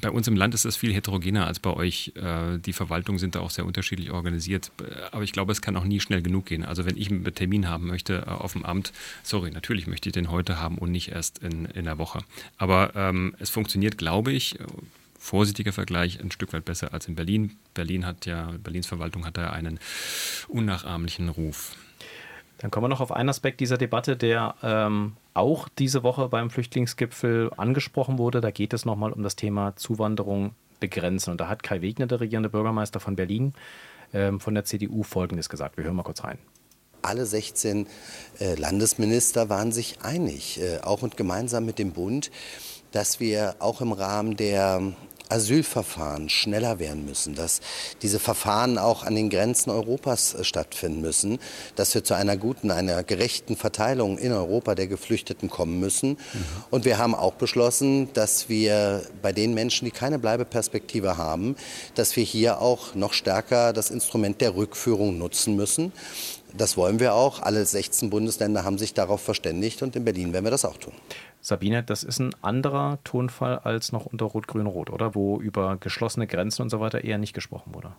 [0.00, 2.12] bei uns im Land ist das viel heterogener als bei euch.
[2.16, 4.70] Äh, die Verwaltungen sind da auch sehr unterschiedlich organisiert.
[5.12, 6.64] Aber ich glaube, es kann auch nie schnell genug gehen.
[6.64, 10.12] Also wenn ich einen Termin haben möchte äh, auf dem Amt, sorry, natürlich möchte ich
[10.12, 12.20] den heute haben und nicht erst in, in der Woche.
[12.58, 14.58] Aber ähm, es funktioniert, glaube ich,
[15.18, 17.56] vorsichtiger Vergleich ein Stück weit besser als in Berlin.
[17.72, 19.80] Berlin hat ja, Berlins Verwaltung hat da einen
[20.48, 21.76] unnachahmlichen Ruf.
[22.64, 26.48] Dann kommen wir noch auf einen Aspekt dieser Debatte, der ähm, auch diese Woche beim
[26.48, 28.40] Flüchtlingsgipfel angesprochen wurde.
[28.40, 31.32] Da geht es nochmal um das Thema Zuwanderung begrenzen.
[31.32, 33.52] Und da hat Kai Wegner, der regierende Bürgermeister von Berlin,
[34.14, 35.76] ähm, von der CDU Folgendes gesagt.
[35.76, 36.38] Wir hören mal kurz rein.
[37.02, 37.86] Alle 16
[38.40, 42.30] äh, Landesminister waren sich einig, äh, auch und gemeinsam mit dem Bund,
[42.92, 44.80] dass wir auch im Rahmen der
[45.34, 47.60] Asylverfahren schneller werden müssen, dass
[48.02, 51.38] diese Verfahren auch an den Grenzen Europas äh, stattfinden müssen,
[51.74, 56.10] dass wir zu einer guten, einer gerechten Verteilung in Europa der Geflüchteten kommen müssen.
[56.10, 56.18] Mhm.
[56.70, 61.56] Und wir haben auch beschlossen, dass wir bei den Menschen, die keine Bleibeperspektive haben,
[61.96, 65.92] dass wir hier auch noch stärker das Instrument der Rückführung nutzen müssen.
[66.56, 67.42] Das wollen wir auch.
[67.42, 70.94] Alle 16 Bundesländer haben sich darauf verständigt und in Berlin werden wir das auch tun.
[71.44, 75.14] Sabine, das ist ein anderer Tonfall als noch unter Rot-Grün-Rot, oder?
[75.14, 77.92] Wo über geschlossene Grenzen und so weiter eher nicht gesprochen wurde.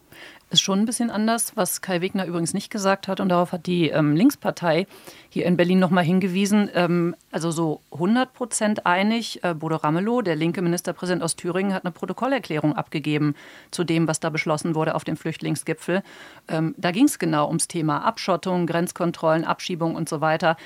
[0.49, 3.19] Ist schon ein bisschen anders, was Kai Wegner übrigens nicht gesagt hat.
[3.19, 4.87] Und darauf hat die ähm, Linkspartei
[5.29, 6.71] hier in Berlin nochmal hingewiesen.
[6.73, 9.43] Ähm, also so 100 Prozent einig.
[9.43, 13.35] Äh, Bodo Ramelow, der linke Ministerpräsident aus Thüringen, hat eine Protokollerklärung abgegeben
[13.69, 16.01] zu dem, was da beschlossen wurde auf dem Flüchtlingsgipfel.
[16.47, 20.57] Ähm, da ging es genau ums Thema Abschottung, Grenzkontrollen, Abschiebung und so weiter.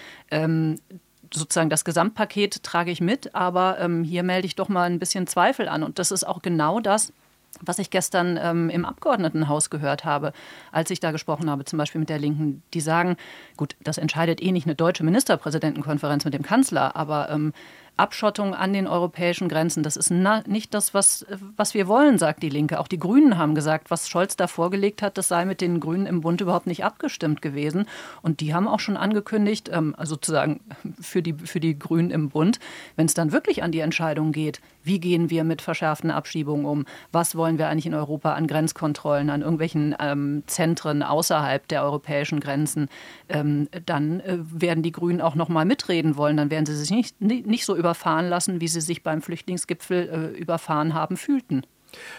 [1.34, 5.28] Sozusagen das Gesamtpaket trage ich mit, aber ähm, hier melde ich doch mal ein bisschen
[5.28, 5.84] Zweifel an.
[5.84, 7.14] Und das ist auch genau das,
[7.62, 10.34] was ich gestern ähm, im Abgeordnetenhaus gehört habe,
[10.72, 13.18] als ich da gesprochen habe, zum Beispiel mit der Linken, die sagen,
[13.58, 17.54] gut, das entscheidet eh nicht eine deutsche Ministerpräsidentenkonferenz mit dem Kanzler, aber ähm,
[18.00, 19.84] Abschottung an den europäischen Grenzen.
[19.84, 21.26] Das ist nicht das, was,
[21.58, 22.80] was wir wollen, sagt die Linke.
[22.80, 26.06] Auch die Grünen haben gesagt, was Scholz da vorgelegt hat, das sei mit den Grünen
[26.06, 27.86] im Bund überhaupt nicht abgestimmt gewesen.
[28.22, 30.60] Und die haben auch schon angekündigt, ähm, also sozusagen
[31.00, 32.60] für die, für die Grünen im Bund,
[32.96, 36.86] wenn es dann wirklich an die Entscheidung geht, wie gehen wir mit verschärften Abschiebungen um,
[37.12, 42.40] was wollen wir eigentlich in Europa an Grenzkontrollen, an irgendwelchen ähm, Zentren außerhalb der europäischen
[42.40, 42.90] Grenzen,
[43.28, 46.38] ähm, dann äh, werden die Grünen auch noch mal mitreden wollen.
[46.38, 50.10] Dann werden sie sich nicht, nicht so über überfahren lassen, wie sie sich beim Flüchtlingsgipfel
[50.10, 51.64] äh, überfahren haben fühlten.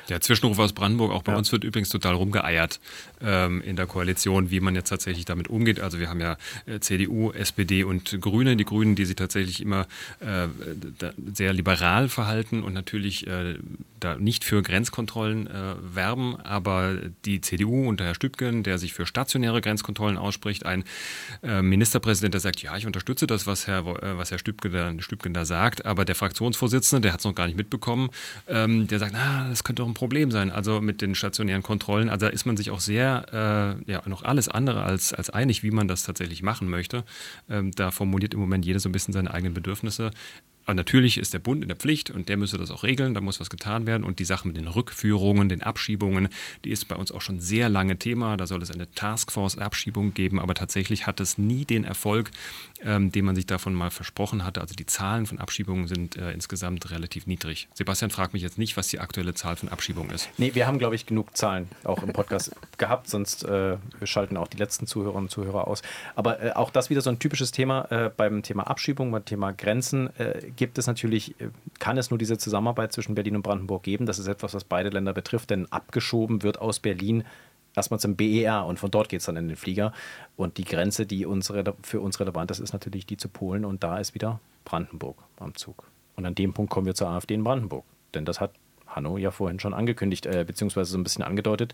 [0.08, 1.38] Der Zwischenruf aus Brandenburg, auch bei ja.
[1.38, 2.80] uns wird übrigens total rumgeeiert
[3.22, 5.80] ähm, in der Koalition, wie man jetzt tatsächlich damit umgeht.
[5.80, 8.56] Also wir haben ja äh, CDU, SPD und Grüne.
[8.56, 9.86] Die Grünen, die sich tatsächlich immer
[10.20, 10.48] äh,
[11.32, 13.56] sehr liberal verhalten und natürlich äh,
[14.00, 19.06] da nicht für Grenzkontrollen äh, werben, aber die CDU unter Herr Stübgen, der sich für
[19.06, 20.84] stationäre Grenzkontrollen ausspricht, ein
[21.42, 24.92] äh, Ministerpräsident, der sagt, ja, ich unterstütze das, was Herr, äh, was Herr Stübgen, da,
[25.02, 28.10] Stübgen da sagt, aber der Fraktionsvorsitzende, der hat es noch gar nicht mitbekommen,
[28.48, 32.08] ähm, der sagt, na, das könnte doch ein Problem sein, also mit den stationären Kontrollen.
[32.08, 35.62] Also da ist man sich auch sehr, äh, ja, noch alles andere als, als einig,
[35.62, 37.04] wie man das tatsächlich machen möchte.
[37.48, 40.10] Ähm, da formuliert im Moment jeder so ein bisschen seine eigenen Bedürfnisse.
[40.70, 43.20] Aber natürlich ist der Bund in der Pflicht und der müsste das auch regeln, da
[43.20, 44.04] muss was getan werden.
[44.04, 46.28] Und die Sache mit den Rückführungen, den Abschiebungen,
[46.64, 48.36] die ist bei uns auch schon sehr lange Thema.
[48.36, 52.30] Da soll es eine Taskforce-Abschiebung geben, aber tatsächlich hat es nie den Erfolg,
[52.84, 54.60] ähm, den man sich davon mal versprochen hatte.
[54.60, 57.66] Also die Zahlen von Abschiebungen sind äh, insgesamt relativ niedrig.
[57.74, 60.28] Sebastian fragt mich jetzt nicht, was die aktuelle Zahl von Abschiebungen ist.
[60.38, 64.46] Nee, wir haben, glaube ich, genug Zahlen auch im Podcast gehabt, sonst äh, schalten auch
[64.46, 65.82] die letzten Zuhörerinnen und Zuhörer aus.
[66.14, 69.52] Aber äh, auch das wieder so ein typisches Thema äh, beim Thema Abschiebung, beim Thema
[69.52, 73.82] Grenzen äh, gibt es natürlich, äh, kann es nur diese Zusammenarbeit zwischen Berlin und Brandenburg
[73.82, 74.04] geben.
[74.04, 77.24] Das ist etwas, was beide Länder betrifft, denn abgeschoben wird aus Berlin
[77.74, 79.94] erstmal zum BER und von dort geht es dann in den Flieger.
[80.36, 81.50] Und die Grenze, die uns,
[81.82, 85.54] für uns relevant ist, ist natürlich die zu Polen und da ist wieder Brandenburg am
[85.54, 85.86] Zug.
[86.14, 87.86] Und an dem Punkt kommen wir zur AfD in Brandenburg.
[88.12, 88.52] Denn das hat
[88.86, 91.72] Hanno ja vorhin schon angekündigt, äh, beziehungsweise so ein bisschen angedeutet.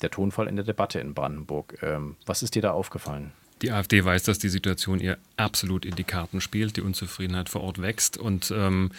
[0.00, 1.78] Der Tonfall in der Debatte in Brandenburg.
[1.82, 3.30] Ähm, was ist dir da aufgefallen?
[3.62, 6.76] Die AfD weiß, dass die Situation ihr absolut in die Karten spielt.
[6.76, 8.90] Die Unzufriedenheit vor Ort wächst und ähm,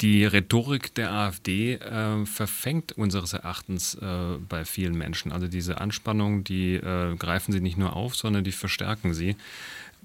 [0.00, 5.30] die Rhetorik der AfD äh, verfängt unseres Erachtens äh, bei vielen Menschen.
[5.32, 9.36] Also diese Anspannung, die äh, greifen sie nicht nur auf, sondern die verstärken sie.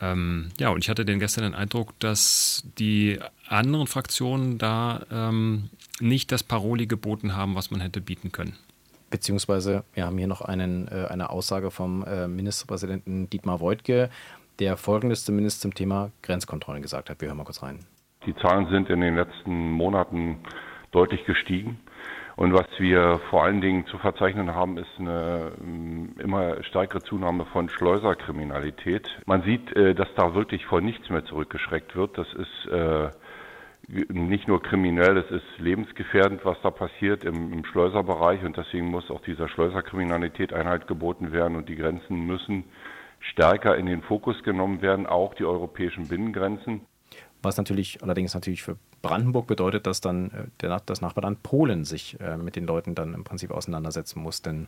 [0.00, 5.70] Ähm, ja, und ich hatte den gestern den Eindruck, dass die anderen Fraktionen da ähm,
[5.98, 8.56] nicht das Paroli geboten haben, was man hätte bieten können.
[9.10, 14.10] Beziehungsweise wir haben hier noch einen, äh, eine Aussage vom äh, Ministerpräsidenten Dietmar Woidke,
[14.58, 17.20] der Folgendes zumindest zum Thema Grenzkontrollen gesagt hat.
[17.20, 17.80] Wir hören mal kurz rein.
[18.26, 20.38] Die Zahlen sind in den letzten Monaten
[20.90, 21.78] deutlich gestiegen.
[22.36, 27.46] Und was wir vor allen Dingen zu verzeichnen haben, ist eine ähm, immer stärkere Zunahme
[27.46, 29.08] von Schleuserkriminalität.
[29.26, 32.16] Man sieht, äh, dass da wirklich vor nichts mehr zurückgeschreckt wird.
[32.16, 33.10] Das ist äh,
[33.88, 38.44] nicht nur kriminell, es ist lebensgefährdend, was da passiert im, im Schleuserbereich.
[38.44, 42.64] Und deswegen muss auch dieser Schleuserkriminalität Einhalt geboten werden und die Grenzen müssen
[43.20, 46.82] stärker in den Fokus genommen werden, auch die europäischen Binnengrenzen.
[47.42, 52.18] Was natürlich allerdings natürlich für Brandenburg bedeutet, dass dann äh, der, das Nachbarland Polen sich
[52.20, 54.42] äh, mit den Leuten dann im Prinzip auseinandersetzen muss.
[54.42, 54.66] Denn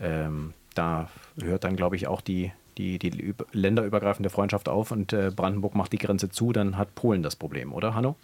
[0.00, 5.30] ähm, da hört dann, glaube ich, auch die, die, die länderübergreifende Freundschaft auf und äh,
[5.34, 8.16] Brandenburg macht die Grenze zu, dann hat Polen das Problem, oder Hanno?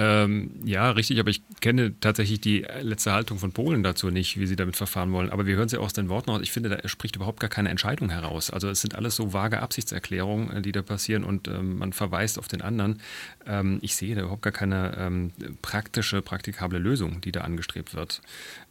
[0.00, 4.46] Ähm, ja, richtig, aber ich kenne tatsächlich die letzte Haltung von Polen dazu nicht, wie
[4.46, 5.28] sie damit verfahren wollen.
[5.30, 6.40] Aber wir hören sie aus den Worten aus.
[6.40, 8.50] Ich finde, da spricht überhaupt gar keine Entscheidung heraus.
[8.50, 12.38] Also es sind alles so vage Absichtserklärungen, äh, die da passieren und ähm, man verweist
[12.38, 13.02] auf den anderen.
[13.44, 15.32] Ähm, ich sehe da überhaupt gar keine ähm,
[15.62, 18.22] praktische, praktikable Lösung, die da angestrebt wird.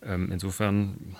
[0.06, 1.18] Ähm, insofern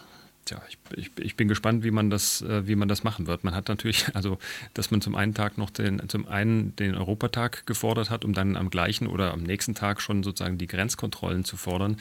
[0.48, 3.44] Tja, ich, ich, ich, bin gespannt, wie man das, äh, wie man das machen wird.
[3.44, 4.40] Man hat natürlich, also,
[4.74, 8.56] dass man zum einen Tag noch den, zum einen den Europatag gefordert hat, um dann
[8.56, 11.98] am gleichen oder am nächsten Tag schon sozusagen die Grenzkontrollen zu fordern.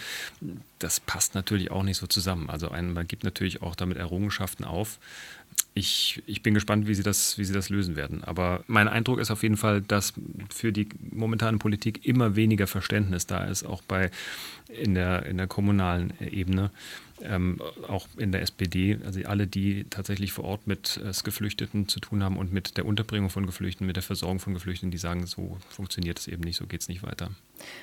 [0.78, 2.48] Das passt natürlich auch nicht so zusammen.
[2.48, 5.00] Also ein, man gibt natürlich auch damit Errungenschaften auf.
[5.74, 8.22] Ich, ich bin gespannt, wie sie, das, wie sie das lösen werden.
[8.22, 10.12] Aber mein Eindruck ist auf jeden Fall, dass
[10.54, 14.12] für die momentane Politik immer weniger Verständnis da ist, auch bei
[14.68, 16.70] in der, in der kommunalen Ebene
[17.22, 22.00] ähm, auch in der SPD, also alle, die tatsächlich vor Ort mit äh, Geflüchteten zu
[22.00, 25.26] tun haben und mit der Unterbringung von Geflüchteten, mit der Versorgung von Geflüchteten, die sagen,
[25.26, 27.30] so funktioniert es eben nicht, so geht es nicht weiter.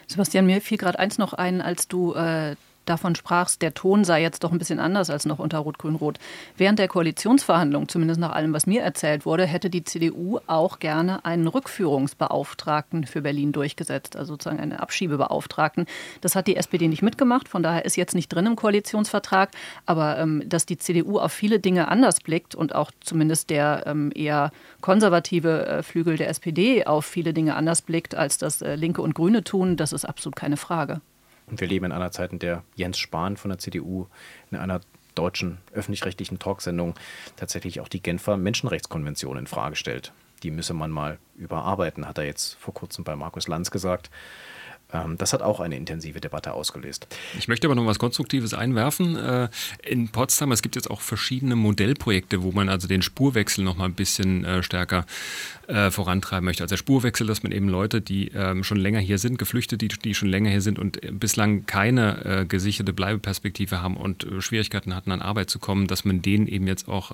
[0.07, 4.21] Sebastian, mir fiel gerade eins noch ein, als du äh, davon sprachst, der Ton sei
[4.21, 6.19] jetzt doch ein bisschen anders als noch unter Rot-Grün-Rot.
[6.57, 11.25] Während der Koalitionsverhandlungen, zumindest nach allem, was mir erzählt wurde, hätte die CDU auch gerne
[11.25, 15.85] einen Rückführungsbeauftragten für Berlin durchgesetzt, also sozusagen einen Abschiebebeauftragten.
[16.21, 19.51] Das hat die SPD nicht mitgemacht, von daher ist jetzt nicht drin im Koalitionsvertrag.
[19.85, 24.11] Aber ähm, dass die CDU auf viele Dinge anders blickt und auch zumindest der ähm,
[24.13, 29.01] eher konservative äh, Flügel der SPD auf viele Dinge anders blickt, als das äh, Linke
[29.01, 31.01] und Grüne tun, das ist absolut keine Frage.
[31.47, 34.07] Und wir leben in einer Zeit, in der Jens Spahn von der CDU
[34.51, 34.81] in einer
[35.15, 36.95] deutschen öffentlich-rechtlichen Talksendung
[37.35, 40.11] tatsächlich auch die Genfer Menschenrechtskonvention in Frage stellt.
[40.41, 44.09] Die müsse man mal überarbeiten, hat er jetzt vor kurzem bei Markus Lanz gesagt.
[44.93, 47.07] Ähm, das hat auch eine intensive Debatte ausgelöst.
[47.37, 49.15] Ich möchte aber noch was Konstruktives einwerfen.
[49.15, 49.49] Äh,
[49.83, 53.85] in Potsdam, es gibt jetzt auch verschiedene Modellprojekte, wo man also den Spurwechsel noch mal
[53.85, 55.05] ein bisschen äh, stärker
[55.67, 56.63] äh, vorantreiben möchte.
[56.63, 60.13] Also der Spurwechsel, dass man eben Leute, die ähm, schon länger hier sind, Geflüchtete, die,
[60.13, 65.49] schon länger hier sind und bislang keine gesicherte Bleibeperspektive haben und Schwierigkeiten hatten, an Arbeit
[65.49, 67.11] zu kommen, dass man denen eben jetzt auch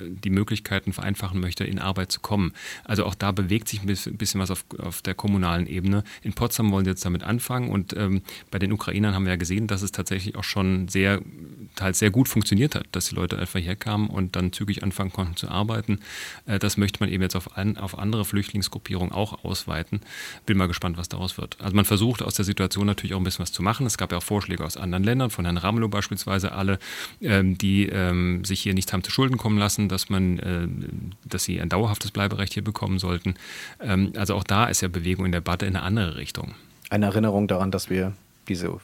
[0.00, 2.52] die Möglichkeiten vereinfachen möchte, in Arbeit zu kommen.
[2.84, 6.04] Also auch da bewegt sich ein bisschen was auf, auf der kommunalen Ebene.
[6.22, 7.70] In Potsdam wollen jetzt damit anfangen.
[7.70, 11.22] Und ähm, bei den Ukrainern haben wir ja gesehen, dass es tatsächlich auch schon sehr,
[11.74, 15.36] teils sehr gut funktioniert hat, dass die Leute einfach herkamen und dann zügig anfangen konnten
[15.36, 16.00] zu arbeiten.
[16.44, 20.00] Äh, das möchte man eben jetzt auf, an, auf andere Flüchtlingsgruppierungen auch ausweiten.
[20.44, 21.56] Bin mal gespannt, was daraus wird.
[21.60, 23.86] Also man versucht aus der Situation natürlich auch ein bisschen was zu machen.
[23.86, 26.78] Es gab ja auch Vorschläge aus anderen Ländern, von Herrn Ramelow beispielsweise, alle,
[27.22, 30.68] ähm, die ähm, sich hier nichts haben zu Schulden kommen lassen, dass man, äh,
[31.24, 33.34] dass sie ein dauerhaftes Bleiberecht hier bekommen sollten.
[33.80, 36.56] Ähm, also auch da ist ja Bewegung in der Debatte in eine andere Richtung
[36.90, 38.12] eine Erinnerung daran, dass wir
[38.48, 38.78] diese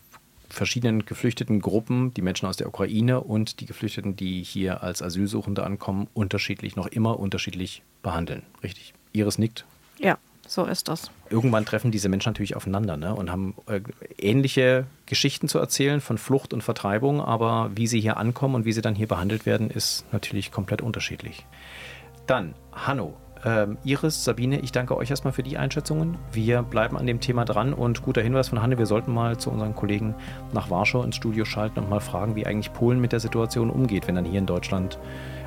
[0.48, 5.64] verschiedenen geflüchteten Gruppen, die Menschen aus der Ukraine und die Geflüchteten, die hier als Asylsuchende
[5.64, 8.42] ankommen, unterschiedlich, noch immer unterschiedlich behandeln.
[8.62, 8.92] Richtig?
[9.12, 9.64] Iris nickt?
[9.98, 11.10] Ja, so ist das.
[11.30, 13.80] Irgendwann treffen diese Menschen natürlich aufeinander ne, und haben äh,
[14.18, 18.72] ähnliche Geschichten zu erzählen von Flucht und Vertreibung, aber wie sie hier ankommen und wie
[18.72, 21.46] sie dann hier behandelt werden, ist natürlich komplett unterschiedlich.
[22.26, 26.16] Dann, Hanno, ähm, Iris, Sabine, ich danke euch erstmal für die Einschätzungen.
[26.32, 29.50] Wir bleiben an dem Thema dran und guter Hinweis von Hanne, wir sollten mal zu
[29.50, 30.14] unseren Kollegen
[30.52, 34.06] nach Warschau ins Studio schalten und mal fragen, wie eigentlich Polen mit der Situation umgeht,
[34.06, 34.98] wenn dann hier in Deutschland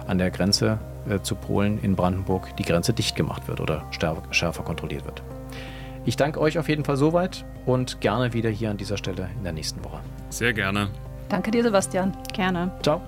[0.08, 0.80] an der Grenze
[1.10, 5.24] äh, zu Polen in Brandenburg die Grenze dicht gemacht wird oder schärfer kontrolliert wird.
[6.06, 9.44] Ich danke euch auf jeden Fall soweit und gerne wieder hier an dieser Stelle in
[9.44, 10.00] der nächsten Woche.
[10.30, 10.90] Sehr gerne.
[11.30, 12.16] Danke dir, Sebastian.
[12.34, 12.72] Gerne.
[12.84, 13.02] Ciao.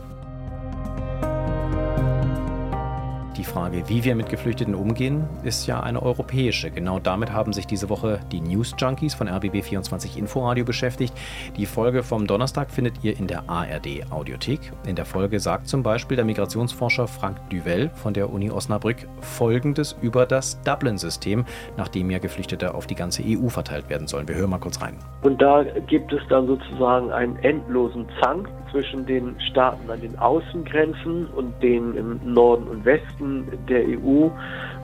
[3.38, 6.72] Die Frage, wie wir mit Geflüchteten umgehen, ist ja eine europäische.
[6.72, 11.14] Genau damit haben sich diese Woche die News Junkies von RBB24 Inforadio beschäftigt.
[11.56, 14.72] Die Folge vom Donnerstag findet ihr in der ARD Audiothek.
[14.88, 19.96] In der Folge sagt zum Beispiel der Migrationsforscher Frank Duvel von der Uni Osnabrück Folgendes
[20.02, 21.46] über das Dublin-System,
[21.78, 24.28] nachdem ja Geflüchtete auf die ganze EU verteilt werden sollen.
[24.28, 24.98] Wir hören mal kurz rein.
[25.22, 31.28] Und da gibt es dann sozusagen einen endlosen Zank zwischen den Staaten an den Außengrenzen
[31.28, 33.27] und den im Norden und Westen
[33.68, 34.30] der EU,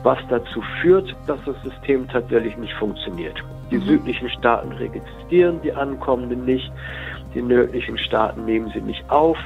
[0.03, 3.41] was dazu führt, dass das System tatsächlich nicht funktioniert.
[3.71, 3.83] Die mhm.
[3.83, 6.71] südlichen Staaten registrieren die Ankommenden nicht,
[7.33, 9.37] die nördlichen Staaten nehmen sie nicht auf.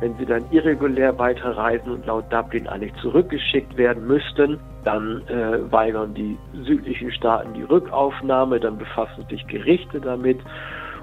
[0.00, 6.14] Wenn sie dann irregulär weiterreisen und laut Dublin eigentlich zurückgeschickt werden müssten, dann äh, weigern
[6.14, 10.38] die südlichen Staaten die Rückaufnahme, dann befassen sich Gerichte damit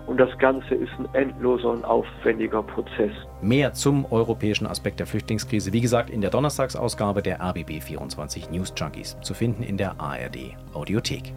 [0.07, 3.11] und das Ganze ist ein endloser und aufwendiger Prozess.
[3.41, 8.73] Mehr zum europäischen Aspekt der Flüchtlingskrise, wie gesagt, in der Donnerstagsausgabe der RBB 24 News
[8.75, 11.33] Junkies, zu finden in der ARD Audiothek.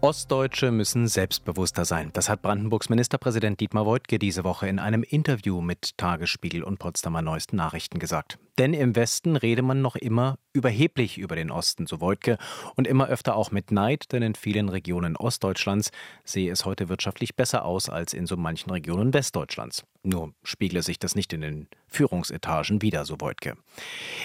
[0.00, 2.10] Ostdeutsche müssen selbstbewusster sein.
[2.12, 7.20] Das hat Brandenburgs Ministerpräsident Dietmar Woidke diese Woche in einem Interview mit Tagesspiegel und Potsdamer
[7.20, 8.38] Neuesten Nachrichten gesagt.
[8.58, 12.38] Denn im Westen rede man noch immer überheblich über den Osten, so Woidke,
[12.74, 15.92] und immer öfter auch mit Neid, denn in vielen Regionen Ostdeutschlands
[16.24, 19.84] sehe es heute wirtschaftlich besser aus als in so manchen Regionen Westdeutschlands.
[20.02, 23.56] Nur spiegle sich das nicht in den Führungsetagen wider, so Woidke.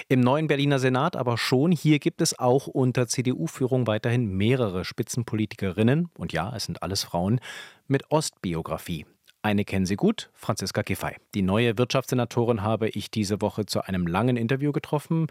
[0.08, 6.10] Im neuen Berliner Senat aber schon, hier gibt es auch unter CDU-Führung weiterhin mehrere Spitzenpolitikerinnen,
[6.18, 7.38] und ja, es sind alles Frauen,
[7.86, 9.06] mit Ostbiografie.
[9.44, 11.16] Eine kennen Sie gut, Franziska Giffey.
[11.34, 15.26] Die neue Wirtschaftssenatorin habe ich diese Woche zu einem langen Interview getroffen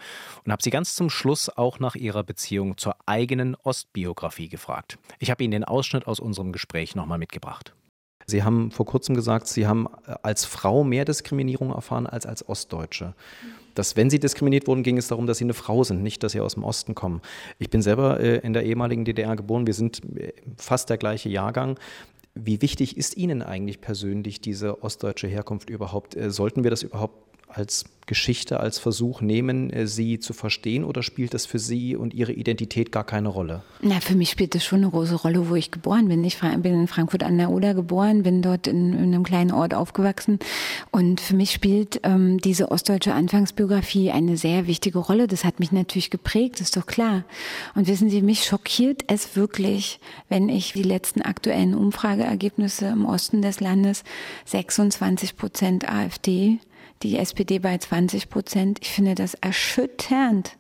[0.46, 5.00] und habe sie ganz zum Schluss auch nach ihrer Beziehung zur eigenen Ostbiografie gefragt.
[5.18, 7.74] Ich habe Ihnen den Ausschnitt aus unserem Gespräch nochmal mitgebracht.
[8.28, 12.48] Sie haben vor kurzem gesagt, Sie haben äh, als Frau mehr Diskriminierung erfahren als als
[12.48, 13.16] Ostdeutsche.
[13.74, 16.34] Dass, wenn Sie diskriminiert wurden, ging es darum, dass Sie eine Frau sind, nicht, dass
[16.34, 17.22] Sie aus dem Osten kommen.
[17.58, 19.66] Ich bin selber äh, in der ehemaligen DDR geboren.
[19.66, 21.80] Wir sind äh, fast der gleiche Jahrgang.
[22.36, 26.16] Wie wichtig ist Ihnen eigentlich persönlich diese ostdeutsche Herkunft überhaupt?
[26.16, 31.04] Äh, sollten wir das überhaupt als Geschichte, als Versuch nehmen, äh, sie zu verstehen oder
[31.04, 33.64] spielt das für Sie und Ihre Identität gar keine Rolle?
[33.82, 36.24] Na, für mich spielt das schon eine große Rolle, wo ich geboren bin.
[36.24, 39.74] Ich bin in Frankfurt an der Oder geboren, bin dort in, in einem kleinen Ort
[39.74, 40.40] aufgewachsen
[40.92, 45.28] und für mich spielt ähm, diese ostdeutsche Anfangsbiografie eine sehr wichtige Rolle.
[45.28, 47.24] Das hat mich natürlich geprägt, ist doch klar.
[47.76, 53.42] Und wissen Sie, mich schockiert es wirklich, wenn ich die letzten aktuellen Umfrageergebnisse im Osten
[53.42, 54.04] des Landes
[54.46, 56.60] 26 Prozent AfD
[57.04, 58.80] die SPD bei 20 Prozent.
[58.82, 60.58] Ich finde das erschütternd.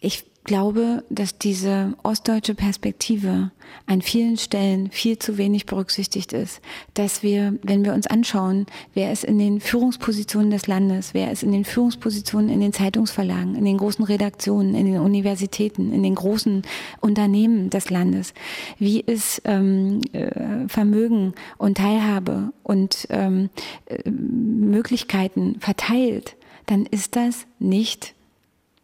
[0.00, 3.50] Ich glaube, dass diese ostdeutsche Perspektive
[3.86, 6.62] an vielen Stellen viel zu wenig berücksichtigt ist.
[6.94, 11.42] Dass wir, wenn wir uns anschauen, wer ist in den Führungspositionen des Landes, wer ist
[11.42, 16.14] in den Führungspositionen in den Zeitungsverlagen, in den großen Redaktionen, in den Universitäten, in den
[16.14, 16.62] großen
[17.00, 18.32] Unternehmen des Landes,
[18.78, 23.50] wie ist ähm, äh, Vermögen und Teilhabe und ähm,
[23.84, 28.14] äh, Möglichkeiten verteilt, dann ist das nicht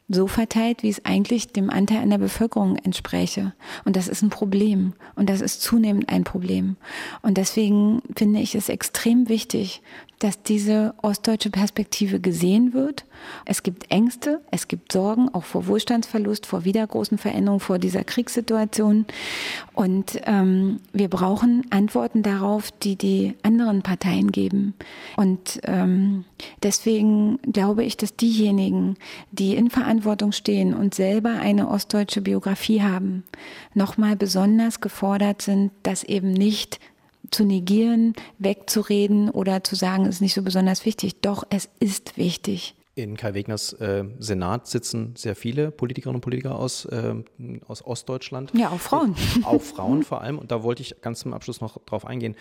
[0.09, 3.55] so verteilt, wie es eigentlich dem Anteil an der Bevölkerung entspräche.
[3.85, 4.93] Und das ist ein Problem.
[5.15, 6.77] Und das ist zunehmend ein Problem.
[7.23, 9.83] Und deswegen finde ich es extrem wichtig,
[10.19, 13.05] dass diese ostdeutsche Perspektive gesehen wird.
[13.45, 18.05] Es gibt Ängste, es gibt Sorgen, auch vor Wohlstandsverlust, vor wieder großen Veränderungen, vor dieser
[18.05, 19.07] Kriegssituation.
[19.73, 24.75] Und ähm, wir brauchen Antworten darauf, die die anderen Parteien geben.
[25.17, 26.25] Und ähm,
[26.63, 28.97] deswegen glaube ich, dass diejenigen,
[29.33, 33.25] die in Verantwortung stehen und selber eine ostdeutsche Biografie haben,
[33.75, 36.79] nochmal besonders gefordert sind, das eben nicht
[37.31, 41.21] zu negieren, wegzureden oder zu sagen, es ist nicht so besonders wichtig.
[41.21, 42.75] Doch, es ist wichtig.
[42.97, 47.15] In Kai Wegners äh, Senat sitzen sehr viele Politikerinnen und Politiker aus, äh,
[47.67, 48.53] aus Ostdeutschland.
[48.55, 49.17] Ja, auch Frauen.
[49.43, 50.39] Auch Frauen vor allem.
[50.39, 52.37] Und da wollte ich ganz zum Abschluss noch drauf eingehen.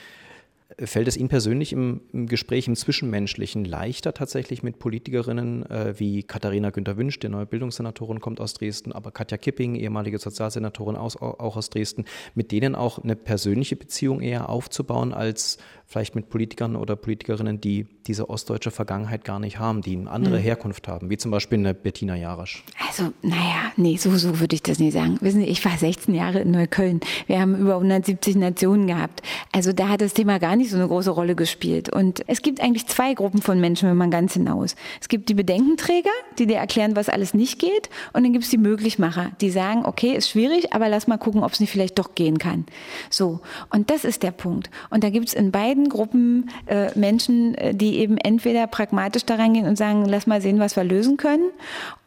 [0.80, 6.24] Fällt es Ihnen persönlich im, im, Gespräch, im Zwischenmenschlichen leichter tatsächlich mit Politikerinnen äh, wie
[6.24, 11.58] Katharina Günther-Wünsch, die neue Bildungssenatorin, kommt aus Dresden, aber Katja Kipping, ehemalige Sozialsenatorin aus, auch
[11.58, 16.96] aus Dresden, mit denen auch eine persönliche Beziehung eher aufzubauen, als vielleicht mit Politikern oder
[16.96, 20.44] Politikerinnen, die diese ostdeutsche Vergangenheit gar nicht haben, die eine andere mhm.
[20.44, 22.64] Herkunft haben, wie zum Beispiel eine Bettina Jarasch?
[22.88, 25.18] Also, naja, nee, so, so würde ich das nicht sagen.
[25.22, 27.00] Wissen Sie, ich war 16 Jahre in Neukölln.
[27.28, 29.22] Wir haben über 170 Nationen gehabt.
[29.52, 31.90] Also da hat das Thema gar nicht so eine große Rolle gespielt.
[31.90, 34.76] Und es gibt eigentlich zwei Gruppen von Menschen, wenn man ganz hinaus.
[35.00, 36.10] Es gibt die Bedenkenträger,
[36.40, 37.90] die dir erklären, was alles nicht geht.
[38.14, 41.44] Und dann gibt es die Möglichmacher, die sagen, okay, ist schwierig, aber lass mal gucken,
[41.44, 42.66] ob es nicht vielleicht doch gehen kann.
[43.10, 44.70] So, und das ist der Punkt.
[44.90, 49.26] Und da gibt es in beiden beiden Gruppen äh, Menschen, äh, die eben entweder pragmatisch
[49.26, 51.50] da reingehen und sagen, lass mal sehen, was wir lösen können,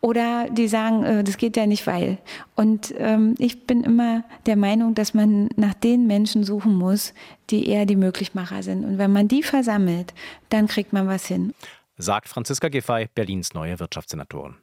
[0.00, 2.18] oder die sagen, äh, das geht ja nicht, weil.
[2.54, 7.12] Und ähm, ich bin immer der Meinung, dass man nach den Menschen suchen muss,
[7.50, 8.84] die eher die Möglichmacher sind.
[8.84, 10.14] Und wenn man die versammelt,
[10.48, 11.52] dann kriegt man was hin
[11.96, 14.56] sagt Franziska Giffey, Berlins neue Wirtschaftssenatorin.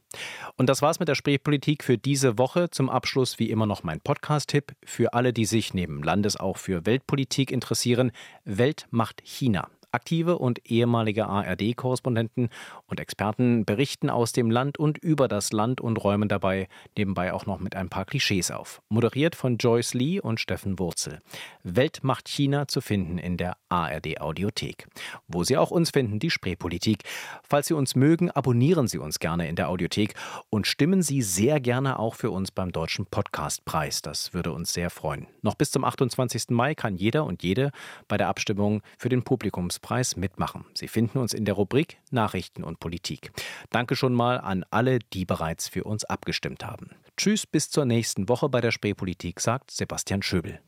[0.56, 2.70] Und das war's mit der Spreepolitik für diese Woche.
[2.70, 6.86] Zum Abschluss wie immer noch mein Podcast-Tipp für alle, die sich neben Landes auch für
[6.86, 8.12] Weltpolitik interessieren.
[8.46, 9.70] Welt macht China.
[9.94, 12.50] Aktive und ehemalige ARD-Korrespondenten
[12.88, 16.68] und Experten berichten aus dem Land und über das Land und räumen dabei
[16.98, 18.82] nebenbei auch noch mit ein paar Klischees auf.
[18.90, 21.22] Moderiert von Joyce Lee und Steffen Wurzel.
[21.64, 24.88] Weltmacht China zu finden in der ARD-Audiothek.
[25.28, 27.04] Wo Sie auch uns finden, die Spreepolitik.
[27.44, 30.14] Falls Sie uns mögen, abonnieren Sie uns gerne in der Audiothek
[30.50, 34.02] und stimmen Sie sehr gerne auch für uns beim Deutschen Podcastpreis.
[34.02, 35.28] Das würde uns sehr freuen.
[35.42, 36.50] Noch bis zum 28.
[36.50, 37.72] Mai kann jeder und jede
[38.08, 40.66] bei der Abstimmung für den Publikums Preis mitmachen.
[40.76, 43.32] Sie finden uns in der Rubrik Nachrichten und Politik.
[43.72, 46.92] Danke schon mal an alle, die bereits für uns abgestimmt haben.
[47.18, 50.60] Tschüss, bis zur nächsten Woche bei der Spreepolitik, sagt Sebastian Schöbel.